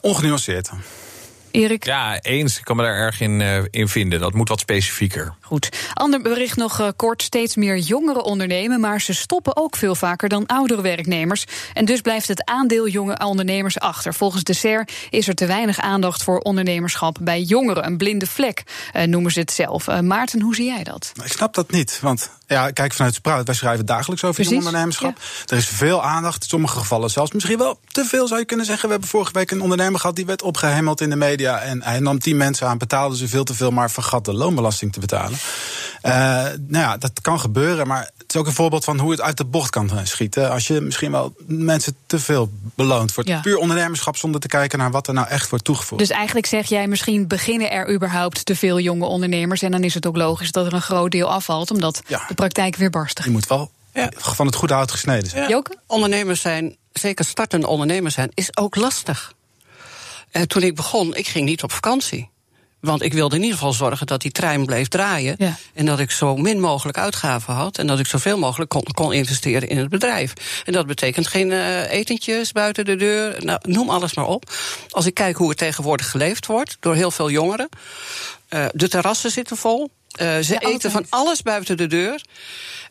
Ongenuanceerd. 0.00 0.70
Erik? 1.50 1.84
Ja, 1.84 2.20
eens. 2.20 2.58
Ik 2.58 2.64
kan 2.64 2.76
me 2.76 2.82
daar 2.82 2.94
erg 2.94 3.20
in, 3.20 3.40
eh, 3.40 3.62
in 3.70 3.88
vinden. 3.88 4.20
Dat 4.20 4.32
moet 4.34 4.48
wat 4.48 4.60
specifieker. 4.60 5.34
Goed. 5.40 5.68
Ander 5.94 6.22
bericht 6.22 6.56
nog 6.56 6.80
eh, 6.80 6.88
kort. 6.96 7.22
Steeds 7.22 7.56
meer 7.56 7.78
jongeren 7.78 8.24
ondernemen, 8.24 8.80
maar 8.80 9.00
ze 9.00 9.14
stoppen 9.14 9.56
ook 9.56 9.76
veel 9.76 9.94
vaker 9.94 10.28
dan 10.28 10.46
oudere 10.46 10.82
werknemers. 10.82 11.44
En 11.74 11.84
dus 11.84 12.00
blijft 12.00 12.28
het 12.28 12.44
aandeel 12.44 12.88
jonge 12.88 13.18
ondernemers 13.24 13.78
achter. 13.80 14.14
Volgens 14.14 14.42
de 14.42 14.52
SER 14.52 14.88
is 15.10 15.28
er 15.28 15.34
te 15.34 15.46
weinig 15.46 15.78
aandacht 15.80 16.22
voor 16.22 16.38
ondernemerschap 16.38 17.16
bij 17.20 17.40
jongeren. 17.42 17.86
Een 17.86 17.96
blinde 17.96 18.26
vlek 18.26 18.62
eh, 18.92 19.02
noemen 19.06 19.32
ze 19.32 19.40
het 19.40 19.52
zelf. 19.52 19.88
Eh, 19.88 20.00
Maarten, 20.00 20.40
hoe 20.40 20.54
zie 20.54 20.66
jij 20.66 20.82
dat? 20.84 21.12
Ik 21.24 21.32
snap 21.32 21.54
dat 21.54 21.70
niet. 21.70 21.98
Want 22.02 22.30
ja, 22.52 22.70
kijk 22.70 22.92
vanuit 22.92 23.14
Sprout, 23.14 23.46
wij 23.46 23.54
schrijven 23.54 23.86
dagelijks 23.86 24.24
over 24.24 24.34
Precies, 24.42 24.56
ondernemerschap. 24.58 25.18
Er 25.46 25.56
is 25.56 25.66
veel 25.66 26.02
aandacht, 26.04 26.42
in 26.42 26.48
sommige 26.48 26.78
gevallen 26.78 27.10
zelfs 27.10 27.32
misschien 27.32 27.58
wel 27.58 27.78
te 27.92 28.04
veel 28.04 28.26
zou 28.26 28.40
je 28.40 28.46
kunnen 28.46 28.66
zeggen. 28.66 28.84
We 28.84 28.90
hebben 28.92 29.10
vorige 29.10 29.32
week 29.32 29.50
een 29.50 29.60
ondernemer 29.62 30.00
gehad 30.00 30.16
die 30.16 30.26
werd 30.26 30.42
opgehemeld 30.42 31.00
in 31.00 31.10
de 31.10 31.16
media. 31.16 31.58
En 31.60 31.82
hij 31.82 31.98
nam 32.00 32.18
tien 32.18 32.36
mensen 32.36 32.66
aan, 32.68 32.78
betaalde 32.78 33.16
ze 33.16 33.28
veel 33.28 33.44
te 33.44 33.54
veel, 33.54 33.70
maar 33.70 33.90
vergat 33.90 34.24
de 34.24 34.32
loonbelasting 34.32 34.92
te 34.92 35.00
betalen. 35.00 35.38
Eh, 36.02 36.12
nou 36.12 36.56
ja, 36.84 36.96
dat 36.96 37.20
kan 37.20 37.40
gebeuren, 37.40 37.86
maar 37.86 38.10
het 38.18 38.34
is 38.34 38.36
ook 38.36 38.46
een 38.46 38.52
voorbeeld 38.52 38.84
van 38.84 38.98
hoe 38.98 39.10
het 39.10 39.20
uit 39.20 39.36
de 39.36 39.44
bocht 39.44 39.70
kan 39.70 39.90
schieten. 40.02 40.50
Als 40.50 40.66
je 40.66 40.80
misschien 40.80 41.10
wel 41.12 41.34
mensen 41.46 41.96
te 42.06 42.18
veel 42.18 42.50
beloont 42.74 43.12
voor 43.12 43.22
het 43.22 43.32
Ja. 43.32 43.40
puur 43.40 43.56
ondernemerschap 43.56 44.16
zonder 44.16 44.40
te 44.40 44.48
kijken 44.48 44.78
naar 44.78 44.90
wat 44.90 45.06
er 45.06 45.14
nou 45.14 45.28
echt 45.28 45.50
wordt 45.50 45.64
toegevoegd. 45.64 46.00
Dus 46.00 46.10
eigenlijk 46.10 46.46
zeg 46.46 46.68
jij, 46.68 46.86
misschien 46.88 47.26
beginnen 47.26 47.70
er 47.70 47.92
überhaupt 47.94 48.44
te 48.44 48.56
veel 48.56 48.80
jonge 48.80 49.04
ondernemers. 49.06 49.62
En 49.62 49.70
dan 49.70 49.84
is 49.84 49.94
het 49.94 50.06
ook 50.06 50.16
logisch 50.16 50.50
dat 50.52 50.66
er 50.66 50.72
een 50.72 50.82
groot 50.82 51.10
deel 51.10 51.30
afvalt, 51.32 51.70
omdat 51.70 52.02
Ja. 52.06 52.24
de 52.28 52.34
praktijk 52.42 52.76
weer 52.76 52.90
barstig 52.90 53.24
je 53.24 53.30
moet 53.30 53.46
wel 53.46 53.70
Ja. 53.92 54.10
van 54.16 54.46
het 54.46 54.54
goede 54.54 54.74
hout 54.74 54.90
gesneden 54.90 55.30
zijn. 55.30 55.48
Joke? 55.48 55.76
Ondernemers 55.86 56.40
zijn, 56.40 56.76
zeker 56.92 57.24
startende 57.24 57.66
ondernemers 57.66 58.14
zijn, 58.14 58.30
is 58.34 58.56
ook 58.56 58.76
lastig. 58.76 59.32
En 60.30 60.48
toen 60.48 60.62
ik 60.62 60.74
begon, 60.74 61.14
ik 61.14 61.28
ging 61.28 61.44
niet 61.44 61.62
op 61.62 61.72
vakantie. 61.72 62.30
Want 62.80 63.02
ik 63.02 63.12
wilde 63.12 63.36
in 63.36 63.42
ieder 63.42 63.56
geval 63.58 63.72
zorgen 63.72 64.06
dat 64.06 64.20
die 64.20 64.30
trein 64.30 64.66
bleef 64.66 64.88
draaien. 64.88 65.34
Ja. 65.38 65.56
En 65.74 65.86
dat 65.86 65.98
ik 65.98 66.10
zo 66.10 66.36
min 66.36 66.60
mogelijk 66.60 66.98
uitgaven 66.98 67.54
had. 67.54 67.78
En 67.78 67.86
dat 67.86 67.98
ik 67.98 68.06
zoveel 68.06 68.38
mogelijk 68.38 68.70
kon, 68.70 68.82
kon 68.82 69.12
investeren 69.12 69.68
in 69.68 69.78
het 69.78 69.88
bedrijf. 69.88 70.32
En 70.64 70.72
dat 70.72 70.86
betekent 70.86 71.26
geen 71.26 71.52
eh, 71.52 71.90
etentjes 71.90 72.52
buiten 72.52 72.84
de 72.84 72.96
deur. 72.96 73.44
Nou, 73.44 73.58
noem 73.62 73.90
alles 73.90 74.14
maar 74.14 74.26
op. 74.26 74.50
Als 74.90 75.06
ik 75.06 75.14
kijk 75.14 75.36
hoe 75.36 75.48
het 75.48 75.58
tegenwoordig 75.58 76.10
geleefd 76.10 76.46
wordt 76.46 76.76
door 76.80 76.94
heel 76.94 77.10
veel 77.10 77.30
jongeren. 77.30 77.68
eh, 78.48 78.64
de 78.72 78.88
terrassen 78.88 79.30
zitten 79.30 79.56
vol. 79.56 79.90
Eh, 80.12 80.38
ze 80.38 80.52
Ja, 80.52 80.60
eten 80.60 80.90
van 80.90 81.06
alles 81.08 81.42
buiten 81.42 81.76
de 81.76 81.86
deur. 81.86 82.22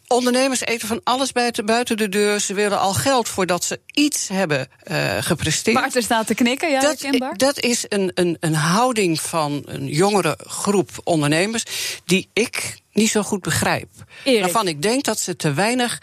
Ondernemers 0.08 0.62
eten 0.62 0.88
van 0.88 1.02
alles 1.04 1.32
buiten, 1.32 1.98
de 1.98 2.10
deur. 2.10 2.40
Ze 2.40 2.54
willen 2.54 2.80
al 2.80 2.94
geld 2.94 3.30
voordat 3.30 3.64
ze 3.64 3.80
iets 3.94 4.28
hebben 4.28 4.68
eh, 4.84 5.18
gepresteerd. 5.20 5.76
Maarten 5.78 6.04
staat 6.04 6.28
te 6.28 6.34
knikken, 6.34 6.70
ja, 6.70 6.80
dat, 6.80 7.02
herkenbaar. 7.02 7.38
dat 7.38 7.60
is 7.60 7.86
een, 7.88 8.12
een, 8.14 8.38
een 8.40 8.54
houding 8.54 9.22
van 9.22 9.64
een 9.66 9.88
jongere 9.88 10.38
groep 10.46 10.90
ondernemers 11.04 11.64
die 12.06 12.30
ik 12.34 12.80
niet 12.94 13.10
zo 13.10 13.22
goed 13.22 13.42
begrijp. 13.42 13.90
Erik. 14.24 14.42
Waarvan 14.42 14.68
ik 14.68 14.82
denk 14.82 15.04
dat 15.04 15.20
ze 15.20 15.36
te 15.36 15.54
weinig 15.54 16.02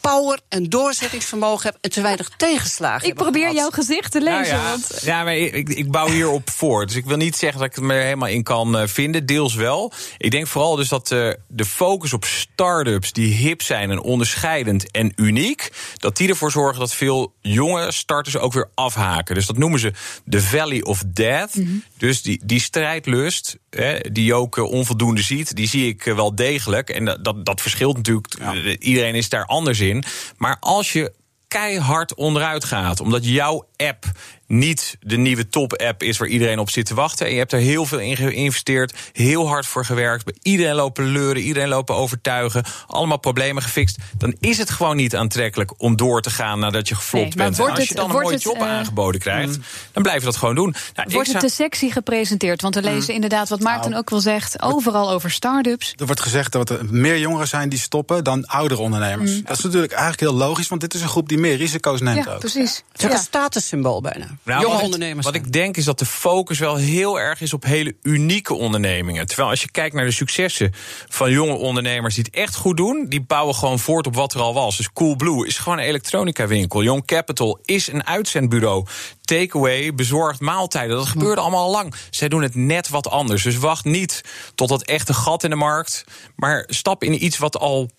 power 0.00 0.40
en 0.48 0.64
doorzettingsvermogen 0.64 1.62
hebben 1.62 1.80
en 1.82 1.90
te 1.90 2.00
weinig 2.00 2.30
tegenslagen 2.36 3.08
Ik 3.08 3.14
probeer 3.14 3.40
gehad. 3.40 3.56
jouw 3.56 3.70
gezicht 3.70 4.12
te 4.12 4.20
lezen. 4.20 4.56
Nou 4.56 4.64
ja, 4.64 4.70
want 4.70 5.00
ja, 5.02 5.24
maar 5.24 5.36
ik, 5.36 5.68
ik 5.68 5.90
bouw 5.90 6.08
hierop 6.08 6.50
voor. 6.50 6.86
Dus 6.86 6.96
ik 6.96 7.04
wil 7.04 7.16
niet 7.16 7.36
zeggen 7.36 7.58
dat 7.58 7.68
ik 7.68 7.74
het 7.74 7.84
me 7.84 7.94
er 7.94 8.02
helemaal 8.02 8.28
in 8.28 8.42
kan 8.42 8.78
eh, 8.78 8.86
vinden. 8.86 9.26
Deels 9.26 9.54
wel. 9.54 9.92
Ik 10.18 10.30
denk 10.30 10.46
vooral 10.46 10.76
dus 10.76 10.88
dat 10.88 11.10
eh, 11.10 11.30
de 11.48 11.64
focus 11.64 12.12
op 12.12 12.24
start-ups 12.24 13.12
die 13.12 13.34
hip 13.34 13.62
zijn 13.62 13.90
en 13.90 14.00
onderscheidend 14.00 14.90
en 14.90 15.12
uniek... 15.16 15.72
dat 15.96 16.16
die 16.16 16.28
ervoor 16.28 16.50
zorgen 16.50 16.80
dat 16.80 16.94
veel 16.94 17.34
jonge 17.40 17.92
starters 17.92 18.36
ook 18.36 18.52
weer 18.52 18.68
afhaken. 18.74 19.34
Dus 19.34 19.46
dat 19.46 19.58
noemen 19.58 19.80
ze 19.80 19.92
de 20.24 20.42
Valley 20.42 20.82
of 20.82 21.02
Death. 21.06 21.52
Dus 21.96 22.22
die, 22.22 22.40
die 22.44 22.60
strijdlust, 22.60 23.56
hè, 23.70 23.98
die 24.12 24.24
je 24.24 24.34
ook 24.34 24.58
eh, 24.58 24.64
onvoldoende 24.64 25.22
ziet... 25.22 25.56
die 25.56 25.68
zie 25.68 25.88
ik 25.88 26.06
eh, 26.06 26.14
wel 26.14 26.34
degelijk. 26.34 26.90
En 26.90 27.04
dat, 27.04 27.24
dat, 27.24 27.44
dat 27.44 27.60
verschilt 27.60 27.96
natuurlijk. 27.96 28.34
Eh, 28.34 28.76
Iedereen 28.78 29.14
is 29.14 29.28
daar 29.28 29.46
anders 29.46 29.80
in. 29.80 30.04
Maar 30.36 30.56
als 30.60 30.92
je 30.92 31.12
keihard 31.48 32.14
onderuit 32.14 32.64
gaat. 32.64 33.00
Omdat 33.00 33.24
jouw 33.24 33.66
app 33.76 34.04
niet 34.50 34.96
de 35.00 35.16
nieuwe 35.16 35.48
top-app 35.48 36.02
is 36.02 36.18
waar 36.18 36.28
iedereen 36.28 36.58
op 36.58 36.70
zit 36.70 36.86
te 36.86 36.94
wachten. 36.94 37.26
En 37.26 37.32
je 37.32 37.38
hebt 37.38 37.52
er 37.52 37.58
heel 37.58 37.86
veel 37.86 37.98
in 37.98 38.16
geïnvesteerd, 38.16 38.94
heel 39.12 39.48
hard 39.48 39.66
voor 39.66 39.84
gewerkt. 39.84 40.24
Bij 40.24 40.34
iedereen 40.42 40.74
lopen 40.74 41.04
leuren, 41.04 41.42
iedereen 41.42 41.68
lopen 41.68 41.94
overtuigen, 41.94 42.64
allemaal 42.86 43.18
problemen 43.18 43.62
gefixt. 43.62 43.98
Dan 44.18 44.34
is 44.40 44.58
het 44.58 44.70
gewoon 44.70 44.96
niet 44.96 45.16
aantrekkelijk 45.16 45.72
om 45.76 45.96
door 45.96 46.22
te 46.22 46.30
gaan 46.30 46.58
nadat 46.58 46.88
je 46.88 46.94
geflopt 46.94 47.36
bent. 47.36 47.58
En 47.58 47.70
als 47.70 47.88
je 47.88 47.94
dan 47.94 48.04
een 48.04 48.20
mooie 48.20 48.36
job 48.36 48.56
uh, 48.56 48.62
aangeboden 48.62 49.20
krijgt, 49.20 49.56
mm. 49.56 49.62
dan 49.92 50.02
blijf 50.02 50.18
je 50.18 50.24
dat 50.24 50.36
gewoon 50.36 50.54
doen. 50.54 50.74
Nou, 50.94 51.08
wordt 51.10 51.32
het 51.32 51.40
te 51.40 51.48
sexy 51.48 51.90
gepresenteerd? 51.90 52.62
Want 52.62 52.74
we 52.74 52.82
lezen 52.82 53.08
mm. 53.08 53.14
inderdaad 53.14 53.48
wat 53.48 53.60
Maarten 53.60 53.90
nou, 53.90 54.02
ook 54.02 54.10
wel 54.10 54.20
zegt, 54.20 54.62
overal 54.62 55.10
over 55.10 55.30
start-ups. 55.30 55.92
Er 55.96 56.06
wordt 56.06 56.20
gezegd 56.20 56.52
dat 56.52 56.70
er 56.70 56.84
meer 56.90 57.18
jongeren 57.18 57.48
zijn 57.48 57.68
die 57.68 57.78
stoppen 57.78 58.24
dan 58.24 58.46
oudere 58.46 58.80
ondernemers. 58.80 59.30
Mm. 59.30 59.42
Dat 59.44 59.58
is 59.58 59.64
natuurlijk 59.64 59.92
eigenlijk 59.92 60.20
heel 60.20 60.38
logisch, 60.38 60.68
want 60.68 60.80
dit 60.80 60.94
is 60.94 61.00
een 61.00 61.08
groep 61.08 61.28
die 61.28 61.38
meer 61.38 61.56
risico's 61.56 62.00
neemt. 62.00 62.24
Ja, 62.24 62.34
precies. 62.34 62.82
Het 62.92 63.00
is 63.00 63.06
ook 63.06 63.12
een 63.12 63.18
statussymbool 63.18 64.00
bijna. 64.00 64.26
Nou, 64.42 64.60
Jonge 64.60 64.74
wat 64.74 64.84
ondernemers. 64.84 65.26
Ik, 65.26 65.32
wat 65.32 65.42
ik 65.42 65.52
denk 65.52 65.76
is 65.76 65.84
dat 65.84 65.98
de 65.98 66.06
focus 66.06 66.58
wel 66.58 66.76
heel 66.76 67.20
erg 67.20 67.40
is 67.40 67.52
op 67.52 67.64
hele 67.64 67.96
unieke 68.02 68.54
ondernemingen. 68.54 69.26
Terwijl 69.26 69.48
als 69.48 69.60
je 69.60 69.70
kijkt 69.70 69.94
naar 69.94 70.04
de 70.04 70.10
successen 70.10 70.72
van 71.08 71.30
jonge 71.30 71.54
ondernemers 71.54 72.14
die 72.14 72.24
het 72.24 72.34
echt 72.34 72.56
goed 72.56 72.76
doen, 72.76 73.06
die 73.08 73.20
bouwen 73.20 73.54
gewoon 73.54 73.78
voort 73.78 74.06
op 74.06 74.14
wat 74.14 74.34
er 74.34 74.40
al 74.40 74.54
was. 74.54 74.76
Dus 74.76 74.92
Coolblue 74.92 75.46
is 75.46 75.58
gewoon 75.58 75.78
een 75.78 75.84
elektronica 75.84 76.46
winkel. 76.46 76.82
Young 76.82 77.04
Capital 77.04 77.58
is 77.64 77.86
een 77.86 78.06
uitzendbureau. 78.06 78.86
Takeaway 79.20 79.94
bezorgt 79.94 80.40
maaltijden. 80.40 80.96
Dat 80.96 81.06
gebeurde 81.06 81.40
allemaal 81.40 81.64
al 81.64 81.70
lang. 81.70 81.94
Zij 82.10 82.28
doen 82.28 82.42
het 82.42 82.54
net 82.54 82.88
wat 82.88 83.08
anders. 83.10 83.42
Dus 83.42 83.56
wacht 83.56 83.84
niet 83.84 84.20
tot 84.54 84.68
dat 84.68 84.84
echte 84.84 85.14
gat 85.14 85.44
in 85.44 85.50
de 85.50 85.56
markt. 85.56 86.04
Maar 86.36 86.64
stap 86.66 87.04
in 87.04 87.24
iets 87.24 87.38
wat 87.38 87.58
al 87.58 87.90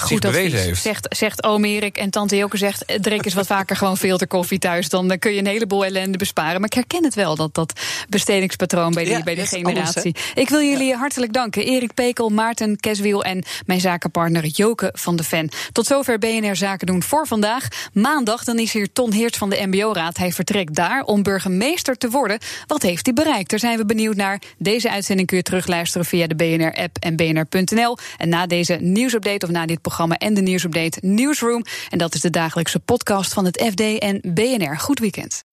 Goed 0.00 0.24
advies. 0.24 0.52
Heeft. 0.52 0.82
Zegt, 0.82 1.16
zegt 1.16 1.44
oom 1.44 1.64
Erik 1.64 1.96
en 1.96 2.10
tante 2.10 2.36
Joke 2.36 2.56
zegt... 2.56 2.84
Eh, 2.84 2.96
drink 2.96 3.24
eens 3.24 3.34
wat 3.34 3.46
vaker 3.46 3.76
gewoon 3.76 3.96
filterkoffie 3.96 4.58
thuis. 4.58 4.88
Dan 4.88 5.18
kun 5.18 5.32
je 5.32 5.38
een 5.38 5.46
heleboel 5.46 5.84
ellende 5.84 6.18
besparen. 6.18 6.60
Maar 6.60 6.68
ik 6.68 6.72
herken 6.72 7.04
het 7.04 7.14
wel, 7.14 7.36
dat, 7.36 7.54
dat 7.54 7.80
bestedingspatroon 8.08 8.92
bij 8.92 9.04
die, 9.04 9.22
bij 9.22 9.34
die 9.34 9.46
generatie. 9.46 10.14
ik 10.34 10.48
wil 10.48 10.60
jullie 10.60 10.94
hartelijk 10.94 11.32
danken. 11.32 11.64
Erik 11.64 11.94
Pekel, 11.94 12.28
Maarten 12.28 12.76
Keswiel 12.80 13.24
en 13.24 13.44
mijn 13.66 13.80
zakenpartner 13.80 14.46
Joke 14.46 14.90
van 14.94 15.16
de 15.16 15.24
Ven. 15.24 15.48
Tot 15.72 15.86
zover 15.86 16.18
BNR 16.18 16.56
Zaken 16.56 16.86
doen 16.86 17.02
voor 17.02 17.26
vandaag. 17.26 17.68
Maandag 17.92 18.44
dan 18.44 18.58
is 18.58 18.72
hier 18.72 18.92
Ton 18.92 19.12
Heert 19.12 19.36
van 19.36 19.50
de 19.50 19.66
MBO-raad. 19.66 20.16
Hij 20.16 20.32
vertrekt 20.32 20.74
daar 20.74 21.02
om 21.02 21.22
burgemeester 21.22 21.96
te 21.96 22.10
worden. 22.10 22.38
Wat 22.66 22.82
heeft 22.82 23.06
hij 23.06 23.14
bereikt? 23.14 23.50
Daar 23.50 23.58
zijn 23.58 23.78
we 23.78 23.86
benieuwd 23.86 24.16
naar. 24.16 24.40
Deze 24.58 24.90
uitzending 24.90 25.28
kun 25.28 25.36
je 25.36 25.42
terugluisteren 25.42 26.06
via 26.06 26.26
de 26.26 26.34
BNR-app 26.34 26.96
en 27.00 27.16
bnr.nl. 27.16 27.98
En 28.18 28.28
na 28.28 28.46
deze 28.46 28.74
nieuwsupdate 28.80 29.46
of 29.46 29.52
na 29.52 29.66
dit 29.66 29.82
programma 29.84 30.18
en 30.18 30.34
de 30.34 30.40
nieuwsupdate 30.40 30.98
Newsroom. 31.02 31.64
En 31.88 31.98
dat 31.98 32.14
is 32.14 32.20
de 32.20 32.30
dagelijkse 32.30 32.80
podcast 32.80 33.32
van 33.32 33.44
het 33.44 33.62
FD 33.70 33.98
en 33.98 34.20
BNR. 34.34 34.78
Goed 34.78 34.98
weekend. 34.98 35.44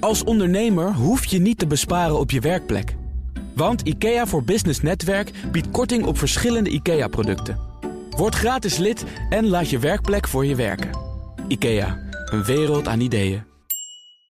Als 0.00 0.24
ondernemer 0.24 0.92
hoef 0.94 1.24
je 1.24 1.38
niet 1.38 1.58
te 1.58 1.66
besparen 1.66 2.18
op 2.18 2.30
je 2.30 2.40
werkplek. 2.40 2.94
Want 3.54 3.80
IKEA 3.80 4.26
voor 4.26 4.44
Business 4.44 4.80
Netwerk 4.80 5.30
biedt 5.52 5.70
korting 5.70 6.04
op 6.04 6.18
verschillende 6.18 6.70
IKEA-producten. 6.70 7.58
Word 8.10 8.34
gratis 8.34 8.76
lid 8.76 9.04
en 9.30 9.48
laat 9.48 9.70
je 9.70 9.78
werkplek 9.78 10.28
voor 10.28 10.46
je 10.46 10.54
werken. 10.54 10.90
IKEA, 11.48 11.98
een 12.24 12.44
wereld 12.44 12.88
aan 12.88 13.00
ideeën. 13.00 13.51